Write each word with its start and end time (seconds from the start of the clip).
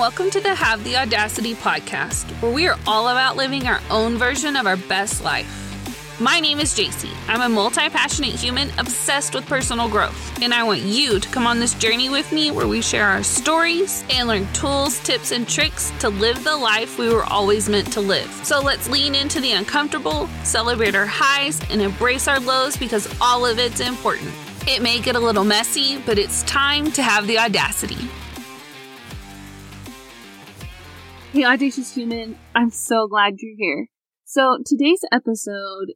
welcome 0.00 0.30
to 0.30 0.40
the 0.40 0.54
Have 0.54 0.82
the 0.82 0.96
Audacity 0.96 1.54
podcast, 1.54 2.24
where 2.40 2.50
we 2.50 2.66
are 2.66 2.78
all 2.86 3.08
about 3.08 3.36
living 3.36 3.66
our 3.66 3.82
own 3.90 4.16
version 4.16 4.56
of 4.56 4.66
our 4.66 4.78
best 4.78 5.22
life. 5.22 6.18
My 6.18 6.40
name 6.40 6.58
is 6.58 6.74
Jacy. 6.74 7.10
I'm 7.28 7.42
a 7.42 7.50
multi 7.50 7.86
passionate 7.90 8.34
human 8.34 8.70
obsessed 8.78 9.34
with 9.34 9.44
personal 9.44 9.90
growth, 9.90 10.40
and 10.40 10.54
I 10.54 10.62
want 10.62 10.80
you 10.80 11.20
to 11.20 11.28
come 11.28 11.46
on 11.46 11.60
this 11.60 11.74
journey 11.74 12.08
with 12.08 12.32
me 12.32 12.50
where 12.50 12.66
we 12.66 12.80
share 12.80 13.04
our 13.04 13.22
stories 13.22 14.02
and 14.08 14.26
learn 14.26 14.50
tools, 14.54 14.98
tips, 15.00 15.32
and 15.32 15.46
tricks 15.46 15.92
to 16.00 16.08
live 16.08 16.44
the 16.44 16.56
life 16.56 16.98
we 16.98 17.12
were 17.12 17.24
always 17.24 17.68
meant 17.68 17.92
to 17.92 18.00
live. 18.00 18.30
So 18.42 18.58
let's 18.58 18.88
lean 18.88 19.14
into 19.14 19.38
the 19.38 19.52
uncomfortable, 19.52 20.28
celebrate 20.44 20.94
our 20.94 21.04
highs, 21.04 21.60
and 21.68 21.82
embrace 21.82 22.26
our 22.26 22.40
lows 22.40 22.74
because 22.74 23.06
all 23.20 23.44
of 23.44 23.58
it's 23.58 23.80
important. 23.80 24.32
It 24.66 24.80
may 24.80 24.98
get 24.98 25.14
a 25.14 25.20
little 25.20 25.44
messy, 25.44 25.98
but 25.98 26.18
it's 26.18 26.42
time 26.44 26.90
to 26.92 27.02
have 27.02 27.26
the 27.26 27.38
audacity. 27.38 28.08
Hey, 31.32 31.44
Audacious 31.44 31.94
Human, 31.94 32.36
I'm 32.56 32.70
so 32.70 33.06
glad 33.06 33.34
you're 33.38 33.54
here. 33.56 33.86
So, 34.24 34.58
today's 34.66 35.04
episode 35.12 35.92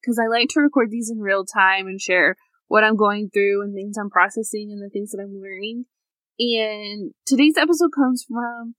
because 0.00 0.20
I 0.20 0.28
like 0.28 0.50
to 0.50 0.60
record 0.60 0.92
these 0.92 1.10
in 1.10 1.18
real 1.18 1.44
time 1.44 1.88
and 1.88 2.00
share 2.00 2.36
what 2.68 2.84
I'm 2.84 2.94
going 2.94 3.28
through 3.28 3.60
and 3.62 3.74
things 3.74 3.96
I'm 3.98 4.08
processing 4.08 4.70
and 4.70 4.80
the 4.80 4.88
things 4.88 5.10
that 5.10 5.20
I'm 5.20 5.42
learning. 5.42 5.86
And 6.38 7.10
today's 7.26 7.56
episode 7.56 7.90
comes 7.92 8.24
from 8.28 8.76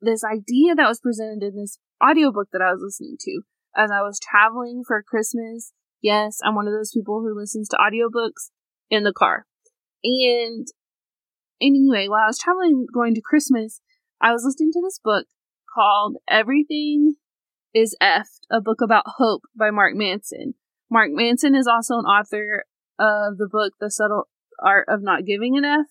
this 0.00 0.22
idea 0.22 0.76
that 0.76 0.86
was 0.86 1.00
presented 1.00 1.42
in 1.42 1.56
this 1.56 1.80
audiobook 2.00 2.50
that 2.52 2.62
I 2.62 2.70
was 2.70 2.80
listening 2.80 3.16
to 3.22 3.42
as 3.76 3.90
I 3.90 4.02
was 4.02 4.20
traveling 4.20 4.84
for 4.86 5.02
Christmas. 5.02 5.72
Yes, 6.00 6.38
I'm 6.44 6.54
one 6.54 6.68
of 6.68 6.72
those 6.72 6.92
people 6.92 7.18
who 7.18 7.36
listens 7.36 7.68
to 7.70 7.78
audiobooks 7.78 8.50
in 8.90 9.02
the 9.02 9.12
car. 9.12 9.46
And 10.04 10.68
anyway, 11.60 12.06
while 12.06 12.22
I 12.22 12.28
was 12.28 12.38
traveling 12.38 12.86
going 12.94 13.16
to 13.16 13.20
Christmas, 13.20 13.80
I 14.20 14.32
was 14.32 14.44
listening 14.44 14.70
to 14.72 14.82
this 14.82 15.00
book 15.02 15.26
called 15.74 16.16
Everything 16.28 17.14
is 17.74 17.96
Effed, 18.02 18.40
a 18.50 18.60
book 18.60 18.80
about 18.82 19.04
hope 19.06 19.42
by 19.56 19.70
Mark 19.70 19.94
Manson. 19.94 20.54
Mark 20.90 21.10
Manson 21.12 21.54
is 21.54 21.66
also 21.66 21.94
an 21.94 22.04
author 22.04 22.64
of 22.98 23.38
the 23.38 23.48
book 23.50 23.74
The 23.80 23.90
Subtle 23.90 24.28
Art 24.62 24.86
of 24.88 25.02
Not 25.02 25.24
Giving 25.24 25.56
an 25.56 25.64
F. 25.64 25.86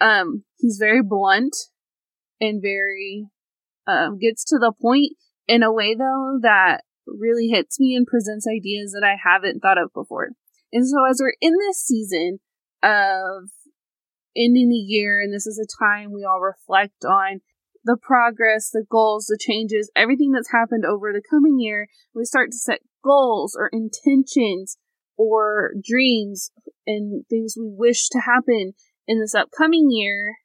Um, 0.00 0.44
he's 0.58 0.76
very 0.78 1.00
blunt 1.02 1.56
and 2.40 2.60
very 2.60 3.28
um, 3.86 4.18
gets 4.18 4.44
to 4.46 4.58
the 4.58 4.72
point 4.78 5.12
in 5.48 5.62
a 5.62 5.72
way 5.72 5.94
though 5.94 6.38
that 6.42 6.82
really 7.06 7.48
hits 7.48 7.80
me 7.80 7.94
and 7.94 8.06
presents 8.06 8.46
ideas 8.46 8.92
that 8.92 9.06
I 9.06 9.16
haven't 9.22 9.60
thought 9.60 9.78
of 9.78 9.92
before. 9.94 10.30
And 10.72 10.86
so 10.86 11.04
as 11.08 11.20
we're 11.22 11.36
in 11.40 11.54
this 11.58 11.78
season 11.78 12.40
of 12.82 13.48
ending 14.36 14.68
the 14.68 14.76
year 14.76 15.20
and 15.20 15.32
this 15.32 15.46
is 15.46 15.58
a 15.58 15.84
time 15.84 16.12
we 16.12 16.24
all 16.24 16.40
reflect 16.40 17.04
on 17.04 17.40
the 17.84 17.96
progress, 17.96 18.70
the 18.70 18.84
goals, 18.90 19.26
the 19.26 19.38
changes, 19.40 19.90
everything 19.94 20.32
that's 20.32 20.50
happened 20.50 20.84
over 20.84 21.12
the 21.12 21.22
coming 21.30 21.58
year, 21.60 21.88
we 22.14 22.24
start 22.24 22.50
to 22.50 22.58
set 22.58 22.80
goals 23.04 23.56
or 23.56 23.70
intentions 23.72 24.76
or 25.16 25.72
dreams 25.82 26.50
and 26.86 27.24
things 27.30 27.54
we 27.56 27.68
wish 27.68 28.08
to 28.08 28.18
happen 28.18 28.72
in 29.06 29.20
this 29.20 29.34
upcoming 29.34 29.88
year, 29.90 30.36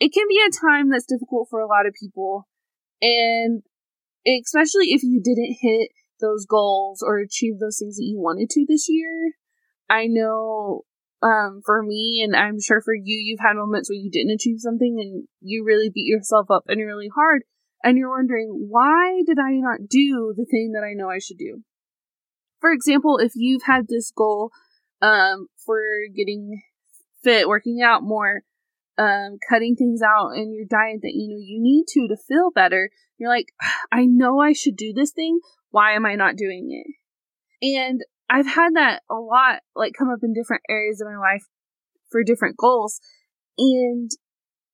it 0.00 0.12
can 0.12 0.24
be 0.28 0.40
a 0.40 0.66
time 0.66 0.88
that's 0.88 1.06
difficult 1.06 1.48
for 1.50 1.60
a 1.60 1.66
lot 1.66 1.86
of 1.86 1.94
people. 2.00 2.48
And 3.02 3.62
especially 4.26 4.92
if 4.92 5.02
you 5.02 5.20
didn't 5.22 5.58
hit 5.60 5.90
those 6.20 6.46
goals 6.46 7.02
or 7.02 7.18
achieve 7.18 7.58
those 7.58 7.78
things 7.78 7.96
that 7.96 8.04
you 8.04 8.18
wanted 8.18 8.50
to 8.50 8.66
this 8.66 8.86
year. 8.88 9.32
I 9.88 10.06
know 10.06 10.82
um, 11.22 11.62
for 11.64 11.82
me, 11.82 12.22
and 12.24 12.36
I'm 12.36 12.60
sure 12.60 12.80
for 12.80 12.94
you, 12.94 13.16
you've 13.16 13.40
had 13.40 13.56
moments 13.56 13.90
where 13.90 13.98
you 13.98 14.10
didn't 14.10 14.34
achieve 14.34 14.60
something 14.60 14.98
and 15.00 15.26
you 15.40 15.64
really 15.64 15.90
beat 15.90 16.06
yourself 16.06 16.50
up 16.50 16.64
and 16.68 16.78
you're 16.78 16.88
really 16.88 17.10
hard 17.14 17.42
and 17.82 17.98
you're 17.98 18.10
wondering, 18.10 18.66
why 18.68 19.22
did 19.26 19.38
I 19.38 19.52
not 19.52 19.88
do 19.88 20.34
the 20.36 20.44
thing 20.44 20.72
that 20.74 20.84
I 20.84 20.94
know 20.94 21.10
I 21.10 21.18
should 21.18 21.38
do? 21.38 21.62
For 22.60 22.72
example, 22.72 23.18
if 23.18 23.32
you've 23.34 23.62
had 23.64 23.86
this 23.88 24.10
goal, 24.10 24.50
um, 25.00 25.46
for 25.64 25.80
getting 26.14 26.60
fit, 27.22 27.48
working 27.48 27.80
out 27.82 28.02
more, 28.02 28.42
um, 28.96 29.38
cutting 29.48 29.76
things 29.76 30.00
out 30.02 30.32
in 30.34 30.52
your 30.52 30.64
diet 30.68 31.00
that 31.02 31.12
you 31.14 31.28
know 31.28 31.38
you 31.38 31.60
need 31.60 31.84
to 31.88 32.08
to 32.08 32.16
feel 32.16 32.50
better, 32.52 32.90
you're 33.16 33.30
like, 33.30 33.48
I 33.92 34.06
know 34.06 34.40
I 34.40 34.52
should 34.52 34.76
do 34.76 34.92
this 34.92 35.12
thing. 35.12 35.40
Why 35.70 35.92
am 35.92 36.06
I 36.06 36.14
not 36.14 36.36
doing 36.36 36.68
it? 36.70 37.76
And 37.76 38.00
I've 38.30 38.46
had 38.46 38.74
that 38.74 39.02
a 39.10 39.14
lot, 39.14 39.60
like 39.74 39.92
come 39.98 40.10
up 40.10 40.20
in 40.22 40.34
different 40.34 40.62
areas 40.68 41.00
of 41.00 41.08
my 41.08 41.18
life 41.18 41.44
for 42.10 42.22
different 42.22 42.56
goals. 42.56 43.00
And 43.56 44.10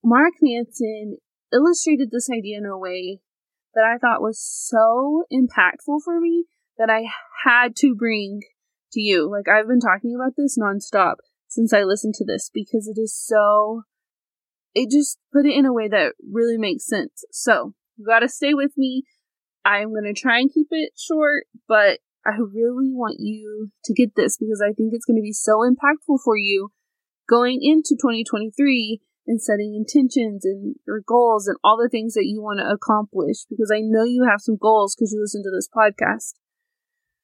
Mark 0.03 0.35
Manson 0.43 1.19
illustrated 1.53 2.11
this 2.11 2.29
idea 2.31 2.59
in 2.59 2.67
a 2.67 2.79
way 2.79 3.21
that 3.75 3.85
I 3.85 3.99
thought 3.99 4.21
was 4.21 4.41
so 4.41 5.25
impactful 5.33 6.01
for 6.05 6.21
me 6.21 6.45
that 6.79 6.91
I 6.91 7.05
had 7.45 7.77
to 7.77 7.95
bring 7.95 8.41
to 8.93 9.01
you. 9.01 9.31
Like 9.31 9.49
I've 9.49 9.69
been 9.69 9.81
talking 9.81 10.15
about 10.15 10.35
this 10.37 10.59
nonstop 10.59 11.17
since 11.49 11.73
I 11.73 11.83
listened 11.83 12.15
to 12.15 12.25
this 12.25 12.51
because 12.53 12.89
it 12.89 13.01
is 13.01 13.17
so 13.17 13.83
it 14.75 14.91
just 14.91 15.19
put 15.33 15.47
it 15.47 15.57
in 15.57 15.67
a 15.67 15.73
way 15.73 15.89
that 15.89 16.15
really 16.33 16.59
makes 16.59 16.87
sense. 16.87 17.25
So, 17.31 17.75
you 17.97 18.05
got 18.05 18.21
to 18.21 18.29
stay 18.29 18.55
with 18.55 18.73
me. 18.77 19.05
I'm 19.65 19.93
to 19.95 20.13
try 20.13 20.39
and 20.39 20.53
keep 20.53 20.67
it 20.71 20.93
short, 20.97 21.45
but 21.69 22.01
I 22.27 22.37
really 22.39 22.91
want 22.91 23.17
you 23.19 23.71
to 23.85 23.95
get 23.95 24.15
this 24.17 24.37
because 24.39 24.63
I 24.63 24.73
think 24.73 24.93
it's 24.93 25.05
going 25.05 25.19
to 25.19 25.23
be 25.23 25.33
so 25.33 25.59
impactful 25.59 26.19
for 26.25 26.37
you 26.37 26.71
going 27.29 27.61
into 27.63 27.97
2023 28.01 29.01
and 29.27 29.41
setting 29.41 29.75
intentions 29.75 30.45
and 30.45 30.77
your 30.87 31.01
goals 31.07 31.47
and 31.47 31.57
all 31.65 31.77
the 31.77 31.89
things 31.89 32.15
that 32.15 32.27
you 32.27 32.43
want 32.43 32.61
to 32.61 32.71
accomplish 32.71 33.45
because 33.49 33.71
I 33.73 33.81
know 33.81 34.05
you 34.05 34.27
have 34.29 34.41
some 34.41 34.57
goals 34.61 34.95
because 34.95 35.13
you 35.13 35.21
listen 35.21 35.43
to 35.43 35.51
this 35.51 35.69
podcast. 35.69 36.35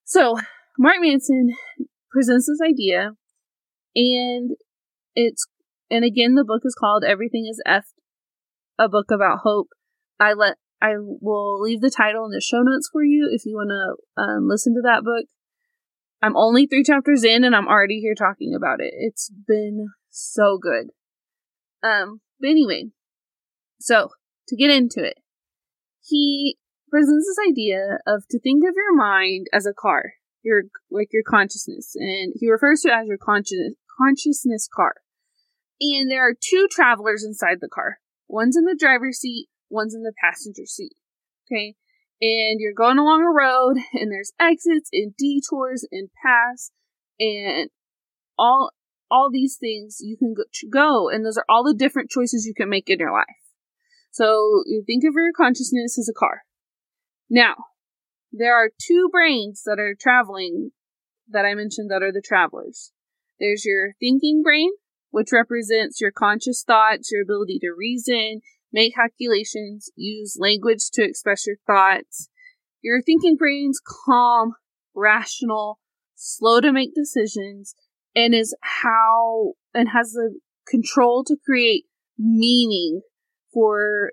So, 0.05 0.37
Mark 0.79 0.97
Manson 1.01 1.51
presents 2.11 2.47
this 2.47 2.61
idea 2.67 3.13
and 3.95 4.51
it's 5.15 5.47
and 5.91 6.05
again 6.05 6.35
the 6.35 6.45
book 6.45 6.63
is 6.65 6.75
called 6.79 7.05
Everything 7.05 7.47
is 7.49 7.61
F 7.67 7.87
a 8.79 8.89
book 8.89 9.11
about 9.11 9.41
hope. 9.43 9.69
I 10.19 10.33
let 10.33 10.57
I 10.83 10.95
will 10.99 11.61
leave 11.61 11.81
the 11.81 11.91
title 11.91 12.25
in 12.25 12.31
the 12.31 12.41
show 12.41 12.63
notes 12.63 12.89
for 12.93 13.05
you 13.05 13.29
if 13.31 13.45
you 13.45 13.57
want 13.57 13.71
to 13.71 14.23
um, 14.23 14.49
listen 14.49 14.75
to 14.75 14.83
that 14.83 15.05
book. 15.05 15.27
I'm 16.23 16.37
only 16.37 16.67
three 16.67 16.85
chapters 16.85 17.25
in 17.25 17.45
and 17.45 17.55
I'm 17.55 17.69
already 17.69 18.01
here 18.01 18.15
talking 18.15 18.55
about 18.55 18.81
it. 18.81 18.93
It's 18.97 19.31
been 19.47 19.89
so 20.09 20.59
good. 20.61 20.89
Um, 21.83 22.21
but 22.41 22.51
anyway, 22.51 22.91
so 23.79 24.11
to 24.49 24.57
get 24.57 24.71
into 24.71 25.03
it, 25.03 25.19
he 26.03 26.59
presents 26.91 27.27
this 27.27 27.49
idea 27.49 27.99
of 28.07 28.25
to 28.31 28.41
think 28.41 28.65
of 28.69 28.75
your 28.75 28.95
mind 28.95 29.47
as 29.53 29.67
a 29.67 29.73
car, 29.73 30.15
your 30.43 30.65
like 30.91 31.09
your 31.13 31.23
consciousness, 31.23 31.93
and 31.95 32.35
he 32.37 32.51
refers 32.51 32.81
to 32.83 32.89
it 32.89 32.95
as 33.03 33.07
your 33.07 33.19
conscious 33.19 33.75
consciousness 33.99 34.69
car. 34.75 34.95
And 35.81 36.11
there 36.11 36.27
are 36.27 36.35
two 36.39 36.69
travelers 36.71 37.25
inside 37.25 37.59
the 37.61 37.69
car. 37.69 37.99
One's 38.29 38.57
in 38.57 38.65
the 38.65 38.77
driver's 38.79 39.19
seat, 39.19 39.49
one's 39.71 39.95
in 39.95 40.03
the 40.03 40.13
passenger 40.23 40.67
seat. 40.67 40.93
Okay. 41.47 41.77
And 42.21 42.61
you're 42.61 42.75
going 42.75 42.99
along 42.99 43.23
a 43.23 43.33
road 43.33 43.83
and 43.95 44.13
there's 44.13 44.33
exits 44.39 44.91
and 44.93 45.17
detours 45.17 45.87
and 45.91 46.11
paths 46.23 46.71
and 47.19 47.71
all, 48.39 48.71
all 49.11 49.31
these 49.31 49.57
things 49.59 49.99
you 50.01 50.17
can 50.17 50.35
go, 50.71 51.09
and 51.09 51.25
those 51.25 51.37
are 51.37 51.45
all 51.49 51.65
the 51.65 51.75
different 51.75 52.11
choices 52.11 52.47
you 52.47 52.55
can 52.55 52.69
make 52.69 52.89
in 52.89 52.99
your 52.99 53.13
life. 53.13 53.25
So 54.11 54.63
you 54.67 54.83
think 54.87 55.05
of 55.05 55.15
your 55.15 55.33
consciousness 55.35 55.99
as 55.99 56.09
a 56.09 56.19
car. 56.19 56.43
Now, 57.29 57.55
there 58.33 58.55
are 58.55 58.71
two 58.79 59.09
brains 59.11 59.63
that 59.65 59.79
are 59.79 59.95
traveling 59.99 60.71
that 61.29 61.45
I 61.45 61.55
mentioned 61.55 61.91
that 61.91 62.03
are 62.03 62.13
the 62.13 62.23
travelers. 62.25 62.93
There's 63.39 63.65
your 63.65 63.95
thinking 64.01 64.43
brain, 64.43 64.71
which 65.11 65.33
represents 65.33 66.01
your 66.01 66.13
conscious 66.13 66.63
thoughts, 66.65 67.11
your 67.13 67.23
ability 67.23 67.59
to 67.61 67.73
reason, 67.77 68.41
make 68.73 68.95
calculations, 68.95 69.91
use 69.97 70.37
language 70.39 70.91
to 70.95 71.05
express 71.05 71.47
your 71.47 71.57
thoughts. 71.67 72.29
Your 72.83 73.03
thinking 73.03 73.37
brain's 73.37 73.81
calm, 74.07 74.55
rational, 74.95 75.79
slow 76.15 76.61
to 76.61 76.73
make 76.73 76.95
decisions, 76.95 77.75
and 78.15 78.35
is 78.35 78.57
how 78.63 79.55
and 79.75 79.89
has 79.91 80.13
the 80.13 80.39
control 80.67 81.25
to 81.25 81.37
create 81.45 81.85
meaning 82.19 83.03
for 83.53 84.13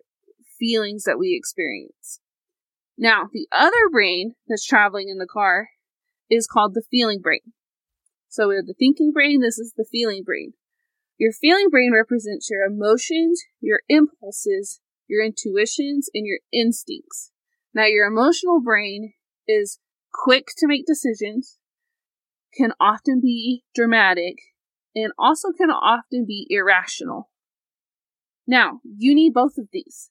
feelings 0.59 1.03
that 1.03 1.19
we 1.19 1.35
experience. 1.37 2.19
Now, 2.97 3.29
the 3.31 3.47
other 3.51 3.89
brain 3.91 4.33
that's 4.47 4.65
traveling 4.65 5.09
in 5.09 5.17
the 5.17 5.27
car 5.31 5.69
is 6.29 6.47
called 6.47 6.73
the 6.73 6.83
feeling 6.89 7.21
brain. 7.21 7.53
So 8.29 8.49
we 8.49 8.55
have 8.55 8.65
the 8.65 8.73
thinking 8.77 9.11
brain, 9.11 9.41
this 9.41 9.57
is 9.57 9.73
the 9.77 9.85
feeling 9.89 10.23
brain. 10.23 10.53
Your 11.17 11.31
feeling 11.31 11.69
brain 11.69 11.91
represents 11.93 12.49
your 12.49 12.63
emotions, 12.63 13.41
your 13.59 13.81
impulses, 13.89 14.81
your 15.07 15.23
intuitions, 15.23 16.09
and 16.13 16.25
your 16.25 16.39
instincts. 16.53 17.31
Now, 17.73 17.85
your 17.85 18.05
emotional 18.05 18.61
brain 18.61 19.13
is 19.47 19.79
quick 20.13 20.47
to 20.57 20.67
make 20.67 20.85
decisions, 20.85 21.57
can 22.55 22.73
often 22.79 23.19
be 23.19 23.63
dramatic, 23.73 24.35
and 24.95 25.11
also 25.17 25.49
can 25.51 25.69
often 25.71 26.25
be 26.25 26.45
irrational. 26.49 27.29
Now, 28.45 28.79
you 28.83 29.13
need 29.13 29.33
both 29.33 29.57
of 29.57 29.67
these. 29.71 30.09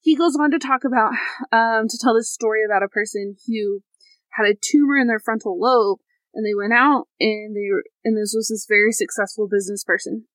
He 0.00 0.16
goes 0.16 0.36
on 0.36 0.50
to 0.50 0.58
talk 0.58 0.82
about, 0.84 1.12
um, 1.52 1.88
to 1.88 1.98
tell 1.98 2.14
this 2.14 2.32
story 2.32 2.64
about 2.64 2.82
a 2.82 2.88
person 2.88 3.36
who 3.46 3.80
had 4.30 4.46
a 4.46 4.54
tumor 4.54 4.96
in 4.96 5.06
their 5.06 5.18
frontal 5.18 5.58
lobe 5.58 5.98
and 6.36 6.44
they 6.44 6.54
went 6.54 6.74
out 6.74 7.08
and 7.18 7.56
they 7.56 7.72
were, 7.72 7.82
and 8.04 8.16
this 8.16 8.34
was 8.36 8.48
this 8.48 8.66
very 8.68 8.92
successful 8.92 9.48
business 9.50 9.82
person. 9.82 10.26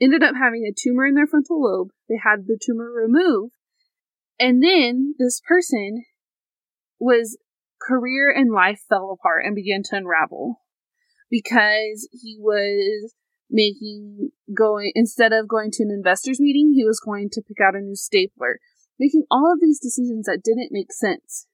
Ended 0.00 0.22
up 0.22 0.36
having 0.40 0.64
a 0.64 0.72
tumor 0.72 1.06
in 1.06 1.14
their 1.14 1.26
frontal 1.26 1.60
lobe. 1.60 1.88
They 2.08 2.18
had 2.22 2.46
the 2.46 2.58
tumor 2.60 2.90
removed. 2.90 3.54
And 4.38 4.62
then 4.62 5.14
this 5.18 5.40
person 5.46 6.04
was 6.98 7.36
career 7.80 8.30
and 8.30 8.52
life 8.52 8.80
fell 8.88 9.10
apart 9.10 9.44
and 9.44 9.56
began 9.56 9.82
to 9.82 9.96
unravel 9.96 10.60
because 11.28 12.08
he 12.12 12.36
was 12.38 13.12
making 13.50 14.30
going 14.56 14.92
instead 14.94 15.32
of 15.32 15.48
going 15.48 15.70
to 15.72 15.82
an 15.82 15.90
investors 15.90 16.40
meeting 16.40 16.72
he 16.72 16.84
was 16.84 17.00
going 17.00 17.28
to 17.30 17.42
pick 17.42 17.58
out 17.60 17.74
a 17.74 17.80
new 17.80 17.94
stapler 17.94 18.60
making 18.98 19.24
all 19.30 19.52
of 19.52 19.60
these 19.60 19.78
decisions 19.78 20.26
that 20.26 20.42
didn't 20.42 20.70
make 20.70 20.92
sense 20.92 21.46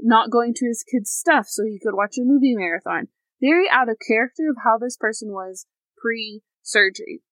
not 0.00 0.30
going 0.30 0.54
to 0.54 0.66
his 0.66 0.84
kids 0.84 1.10
stuff 1.10 1.46
so 1.48 1.64
he 1.64 1.78
could 1.78 1.94
watch 1.94 2.16
a 2.18 2.24
movie 2.24 2.54
marathon 2.54 3.08
very 3.40 3.68
out 3.70 3.88
of 3.88 3.96
character 4.06 4.48
of 4.50 4.56
how 4.64 4.78
this 4.78 4.96
person 4.96 5.28
was 5.32 5.66
pre 5.96 6.42
surgery 6.62 7.22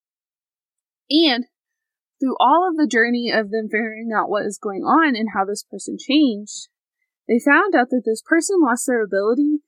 and 1.11 1.47
through 2.19 2.37
all 2.41 2.67
of 2.69 2.77
the 2.77 2.87
journey 2.87 3.31
of 3.33 3.51
them 3.51 3.67
figuring 3.67 4.11
out 4.17 4.31
what 4.31 4.47
is 4.47 4.59
going 4.59 4.83
on 4.83 5.15
and 5.15 5.29
how 5.35 5.45
this 5.45 5.63
person 5.63 5.97
changed 5.99 6.69
they 7.29 7.41
found 7.41 7.75
out 7.75 7.91
that 7.91 8.03
this 8.05 8.23
person 8.23 8.57
lost 8.63 8.87
their 8.87 9.03
ability 9.03 9.59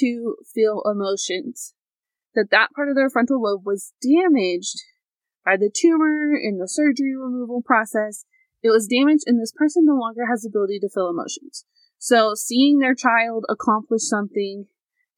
to 0.00 0.36
feel 0.54 0.82
emotions, 0.84 1.74
that 2.34 2.50
that 2.50 2.70
part 2.74 2.88
of 2.88 2.94
their 2.94 3.08
frontal 3.08 3.42
lobe 3.42 3.64
was 3.64 3.92
damaged 4.02 4.82
by 5.44 5.56
the 5.56 5.72
tumor 5.74 6.36
in 6.36 6.58
the 6.58 6.68
surgery 6.68 7.16
removal 7.16 7.62
process. 7.62 8.24
It 8.62 8.70
was 8.70 8.86
damaged, 8.86 9.24
and 9.26 9.40
this 9.40 9.52
person 9.52 9.84
no 9.86 9.94
longer 9.94 10.26
has 10.28 10.42
the 10.42 10.48
ability 10.48 10.80
to 10.80 10.90
feel 10.92 11.08
emotions. 11.08 11.64
So, 11.98 12.34
seeing 12.34 12.78
their 12.78 12.94
child 12.94 13.44
accomplish 13.48 14.02
something 14.02 14.66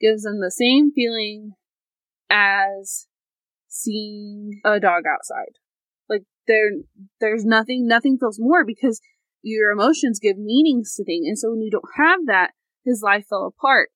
gives 0.00 0.22
them 0.22 0.40
the 0.40 0.50
same 0.50 0.92
feeling 0.92 1.52
as 2.30 3.08
seeing 3.66 4.60
a 4.64 4.80
dog 4.80 5.04
outside. 5.06 5.58
Like 6.08 6.22
there, 6.46 6.70
there's 7.20 7.44
nothing, 7.44 7.86
nothing 7.86 8.16
feels 8.18 8.38
more 8.40 8.64
because 8.64 9.00
your 9.42 9.70
emotions 9.70 10.18
give 10.20 10.38
meanings 10.38 10.94
to 10.94 11.04
things. 11.04 11.26
And 11.26 11.38
so 11.38 11.50
when 11.50 11.62
you 11.62 11.70
don't 11.70 11.84
have 11.96 12.20
that, 12.26 12.52
his 12.84 13.02
life 13.02 13.26
fell 13.28 13.46
apart. 13.46 13.90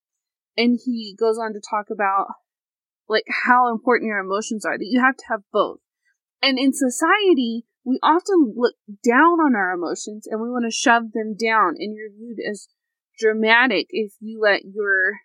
And 0.57 0.79
he 0.85 1.17
goes 1.19 1.39
on 1.39 1.55
to 1.55 1.61
talk 1.61 1.87
about 1.91 2.27
like 3.09 3.25
how 3.45 3.71
important 3.71 4.09
your 4.09 4.19
emotions 4.19 4.65
are, 4.65 4.77
that 4.77 4.89
you 4.89 5.01
have 5.01 5.17
to 5.17 5.25
have 5.29 5.41
both. 5.53 5.79
And 6.43 6.59
in 6.59 6.73
society, 6.73 7.65
we 7.85 7.99
often 8.03 8.55
look 8.57 8.75
down 9.05 9.41
on 9.41 9.55
our 9.57 9.73
emotions 9.73 10.27
and 10.27 10.41
we 10.41 10.49
want 10.49 10.65
to 10.65 10.71
shove 10.71 11.13
them 11.13 11.35
down 11.35 11.75
and 11.79 11.95
you're 11.95 12.11
viewed 12.11 12.39
as 12.49 12.69
dramatic 13.19 13.87
if 13.91 14.13
you 14.21 14.41
let 14.41 14.65
your 14.65 15.21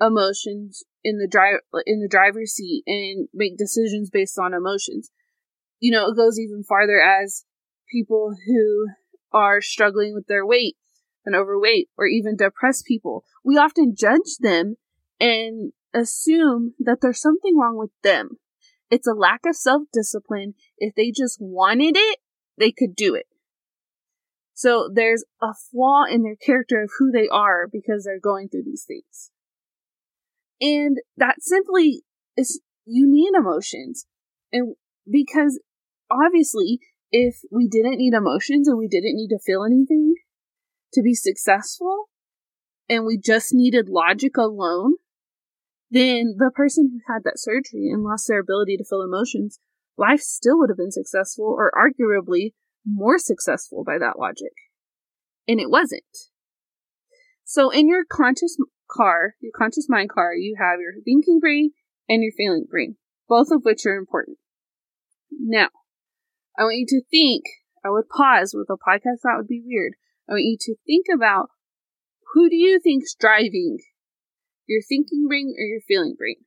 emotions 0.00 0.84
in 1.02 1.18
the 1.18 1.28
drive 1.28 1.56
in 1.86 2.00
the 2.00 2.08
driver's 2.08 2.52
seat 2.52 2.82
and 2.86 3.28
make 3.32 3.56
decisions 3.56 4.10
based 4.10 4.38
on 4.38 4.54
emotions. 4.54 5.10
You 5.80 5.92
know, 5.92 6.08
it 6.08 6.16
goes 6.16 6.38
even 6.38 6.64
farther 6.64 7.00
as 7.00 7.44
people 7.90 8.34
who 8.46 8.88
are 9.32 9.60
struggling 9.60 10.14
with 10.14 10.26
their 10.26 10.44
weight 10.44 10.76
and 11.24 11.34
overweight 11.34 11.88
or 11.96 12.06
even 12.06 12.36
depressed 12.36 12.84
people. 12.86 13.24
We 13.44 13.56
often 13.56 13.94
judge 13.96 14.36
them 14.40 14.76
and 15.20 15.72
assume 15.94 16.74
that 16.78 16.98
there's 17.00 17.20
something 17.20 17.56
wrong 17.56 17.76
with 17.76 17.90
them. 18.02 18.38
It's 18.90 19.06
a 19.06 19.12
lack 19.12 19.40
of 19.46 19.56
self 19.56 19.82
discipline. 19.92 20.54
If 20.78 20.94
they 20.94 21.10
just 21.10 21.38
wanted 21.40 21.96
it, 21.96 22.18
they 22.56 22.72
could 22.72 22.94
do 22.96 23.14
it. 23.14 23.26
So 24.54 24.90
there's 24.92 25.24
a 25.40 25.54
flaw 25.54 26.04
in 26.04 26.22
their 26.22 26.36
character 26.36 26.82
of 26.82 26.90
who 26.98 27.12
they 27.12 27.28
are 27.28 27.68
because 27.70 28.04
they're 28.04 28.18
going 28.18 28.48
through 28.48 28.64
these 28.64 28.84
things. 28.84 29.30
And 30.60 30.98
that 31.16 31.36
simply 31.40 32.02
is, 32.36 32.60
you 32.84 33.06
need 33.06 33.34
emotions. 33.38 34.06
And 34.52 34.74
because 35.08 35.60
obviously 36.10 36.80
if 37.10 37.40
we 37.50 37.68
didn't 37.68 37.98
need 37.98 38.14
emotions 38.14 38.68
and 38.68 38.78
we 38.78 38.88
didn't 38.88 39.16
need 39.16 39.28
to 39.28 39.38
feel 39.38 39.64
anything 39.64 40.14
to 40.92 41.02
be 41.02 41.14
successful 41.14 42.06
and 42.88 43.04
we 43.04 43.18
just 43.18 43.54
needed 43.54 43.88
logic 43.88 44.36
alone, 44.36 44.94
then 45.90 46.36
the 46.38 46.50
person 46.54 46.90
who 46.92 47.12
had 47.12 47.24
that 47.24 47.38
surgery 47.38 47.88
and 47.90 48.02
lost 48.02 48.28
their 48.28 48.40
ability 48.40 48.76
to 48.76 48.84
feel 48.84 49.02
emotions, 49.02 49.58
life 49.96 50.20
still 50.20 50.58
would 50.58 50.70
have 50.70 50.76
been 50.76 50.92
successful 50.92 51.46
or 51.46 51.72
arguably 51.72 52.52
more 52.84 53.18
successful 53.18 53.84
by 53.84 53.98
that 53.98 54.18
logic. 54.18 54.52
And 55.46 55.60
it 55.60 55.70
wasn't. 55.70 56.02
So 57.44 57.70
in 57.70 57.88
your 57.88 58.04
conscious 58.04 58.58
car, 58.90 59.34
your 59.40 59.52
conscious 59.56 59.86
mind 59.88 60.10
car, 60.10 60.34
you 60.34 60.56
have 60.58 60.80
your 60.80 60.92
thinking 61.04 61.40
brain 61.40 61.70
and 62.08 62.22
your 62.22 62.32
feeling 62.36 62.66
brain, 62.70 62.96
both 63.28 63.48
of 63.50 63.62
which 63.64 63.86
are 63.86 63.96
important. 63.96 64.38
Now, 65.30 65.68
I 66.58 66.64
want 66.64 66.76
you 66.76 66.86
to 66.88 67.02
think, 67.10 67.44
I 67.84 67.90
would 67.90 68.08
pause 68.08 68.54
with 68.54 68.68
a 68.68 68.74
podcast 68.74 69.22
that 69.22 69.36
would 69.36 69.48
be 69.48 69.62
weird. 69.64 69.94
I 70.28 70.32
want 70.32 70.44
you 70.44 70.56
to 70.60 70.76
think 70.86 71.06
about 71.14 71.48
who 72.34 72.50
do 72.50 72.56
you 72.56 72.80
think's 72.80 73.14
driving? 73.14 73.78
Your 74.68 74.82
thinking 74.86 75.26
brain 75.26 75.54
or 75.58 75.64
your 75.64 75.80
feeling 75.80 76.14
brain? 76.16 76.44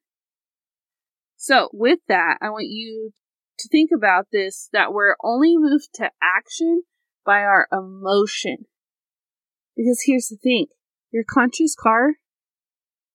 So 1.36 1.70
with 1.74 2.00
that, 2.08 2.38
I 2.40 2.52
want 2.52 2.68
you 2.68 3.14
to 3.58 3.68
think 3.68 3.90
about 3.96 4.28
this 4.32 4.70
that 4.74 4.94
we're 4.94 5.16
only 5.24 5.58
moved 5.58 5.90
to 5.96 6.12
action 6.22 6.84
by 7.26 7.40
our 7.40 7.68
emotion. 7.72 8.66
Because 9.76 10.04
here's 10.06 10.28
the 10.28 10.38
thing. 10.38 10.68
Your 11.12 11.24
conscious 11.28 11.76
car, 11.76 12.14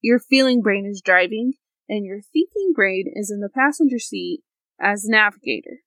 your 0.01 0.19
feeling 0.19 0.61
brain 0.61 0.87
is 0.87 1.01
driving, 1.01 1.55
and 1.89 2.05
your 2.05 2.21
thinking 2.21 2.73
brain 2.75 3.07
is 3.15 3.31
in 3.31 3.41
the 3.41 3.49
passenger 3.49 4.01
seat 4.01 4.41
as 4.81 5.05
navigator. 5.05 5.83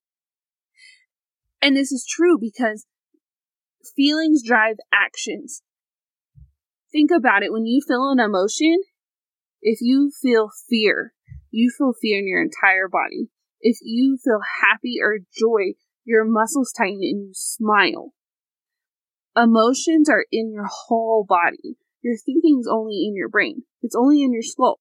And 1.62 1.75
this 1.75 1.92
is 1.92 2.07
true 2.10 2.38
because 2.39 2.86
feelings 3.95 4.42
drive 4.45 4.77
actions. 4.94 5.62
Think 6.92 7.12
about 7.12 7.44
it. 7.44 7.51
When 7.51 7.65
you 7.65 7.81
feel 7.86 8.10
an 8.10 8.19
emotion, 8.19 8.81
if 9.61 9.79
you 9.81 10.11
feel 10.21 10.50
fear, 10.69 11.13
you 11.51 11.71
feel 11.75 11.94
fear 12.00 12.19
in 12.19 12.27
your 12.27 12.41
entire 12.41 12.88
body. 12.88 13.29
If 13.62 13.77
you 13.81 14.17
feel 14.24 14.39
happy 14.62 14.98
or 15.01 15.19
joy, 15.38 15.74
your 16.05 16.25
muscles 16.25 16.72
tighten 16.75 17.00
and 17.01 17.27
you 17.27 17.31
smile. 17.34 18.13
Emotions 19.36 20.10
are 20.10 20.25
in 20.31 20.51
your 20.51 20.67
whole 20.67 21.25
body. 21.27 21.77
Your 22.01 22.15
thinking's 22.17 22.67
only 22.67 23.05
in 23.05 23.15
your 23.15 23.29
brain. 23.29 23.63
It's 23.81 23.95
only 23.95 24.24
in 24.24 24.34
your 24.34 24.41
skull. 24.41 24.79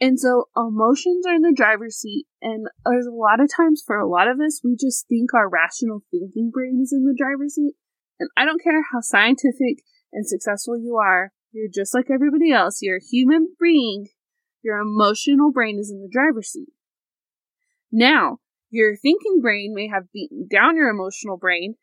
And 0.00 0.18
so 0.18 0.44
emotions 0.56 1.26
are 1.26 1.34
in 1.34 1.42
the 1.42 1.52
driver's 1.52 1.96
seat, 1.96 2.26
and 2.40 2.68
there's 2.84 3.06
a 3.06 3.10
lot 3.10 3.40
of 3.40 3.50
times 3.50 3.82
for 3.84 3.98
a 3.98 4.08
lot 4.08 4.28
of 4.28 4.38
us, 4.38 4.60
we 4.62 4.76
just 4.78 5.08
think 5.08 5.34
our 5.34 5.48
rational 5.48 6.04
thinking 6.10 6.50
brain 6.52 6.78
is 6.80 6.92
in 6.92 7.04
the 7.04 7.16
driver's 7.18 7.54
seat. 7.54 7.74
And 8.20 8.30
I 8.36 8.44
don't 8.44 8.62
care 8.62 8.82
how 8.92 9.00
scientific 9.00 9.82
and 10.12 10.26
successful 10.26 10.78
you 10.78 10.96
are, 10.96 11.32
you're 11.58 11.68
just 11.72 11.94
like 11.94 12.06
everybody 12.10 12.52
else. 12.52 12.78
You're 12.80 12.98
a 12.98 13.10
human 13.10 13.54
being. 13.60 14.08
Your 14.62 14.78
emotional 14.78 15.50
brain 15.52 15.78
is 15.78 15.90
in 15.90 16.00
the 16.00 16.08
driver's 16.10 16.50
seat. 16.50 16.68
Now, 17.90 18.38
your 18.70 18.96
thinking 18.96 19.40
brain 19.40 19.72
may 19.74 19.88
have 19.88 20.12
beaten 20.12 20.46
down 20.50 20.76
your 20.76 20.88
emotional 20.88 21.36
brain, 21.36 21.74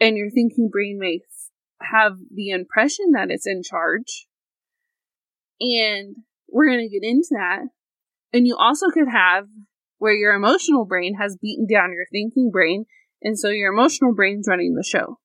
and 0.00 0.16
your 0.16 0.30
thinking 0.30 0.68
brain 0.70 0.98
may 0.98 1.20
have 1.80 2.18
the 2.34 2.50
impression 2.50 3.12
that 3.12 3.30
it's 3.30 3.46
in 3.46 3.62
charge. 3.62 4.26
And 5.60 6.16
we're 6.50 6.68
going 6.68 6.88
to 6.88 6.88
get 6.88 7.06
into 7.06 7.28
that. 7.32 7.68
And 8.32 8.46
you 8.46 8.56
also 8.58 8.88
could 8.88 9.08
have 9.08 9.46
where 9.98 10.14
your 10.14 10.32
emotional 10.32 10.86
brain 10.86 11.16
has 11.20 11.36
beaten 11.40 11.66
down 11.66 11.92
your 11.92 12.06
thinking 12.10 12.50
brain, 12.50 12.86
and 13.22 13.38
so 13.38 13.50
your 13.50 13.72
emotional 13.72 14.14
brain's 14.14 14.48
running 14.48 14.74
the 14.74 14.84
show. 14.84 15.18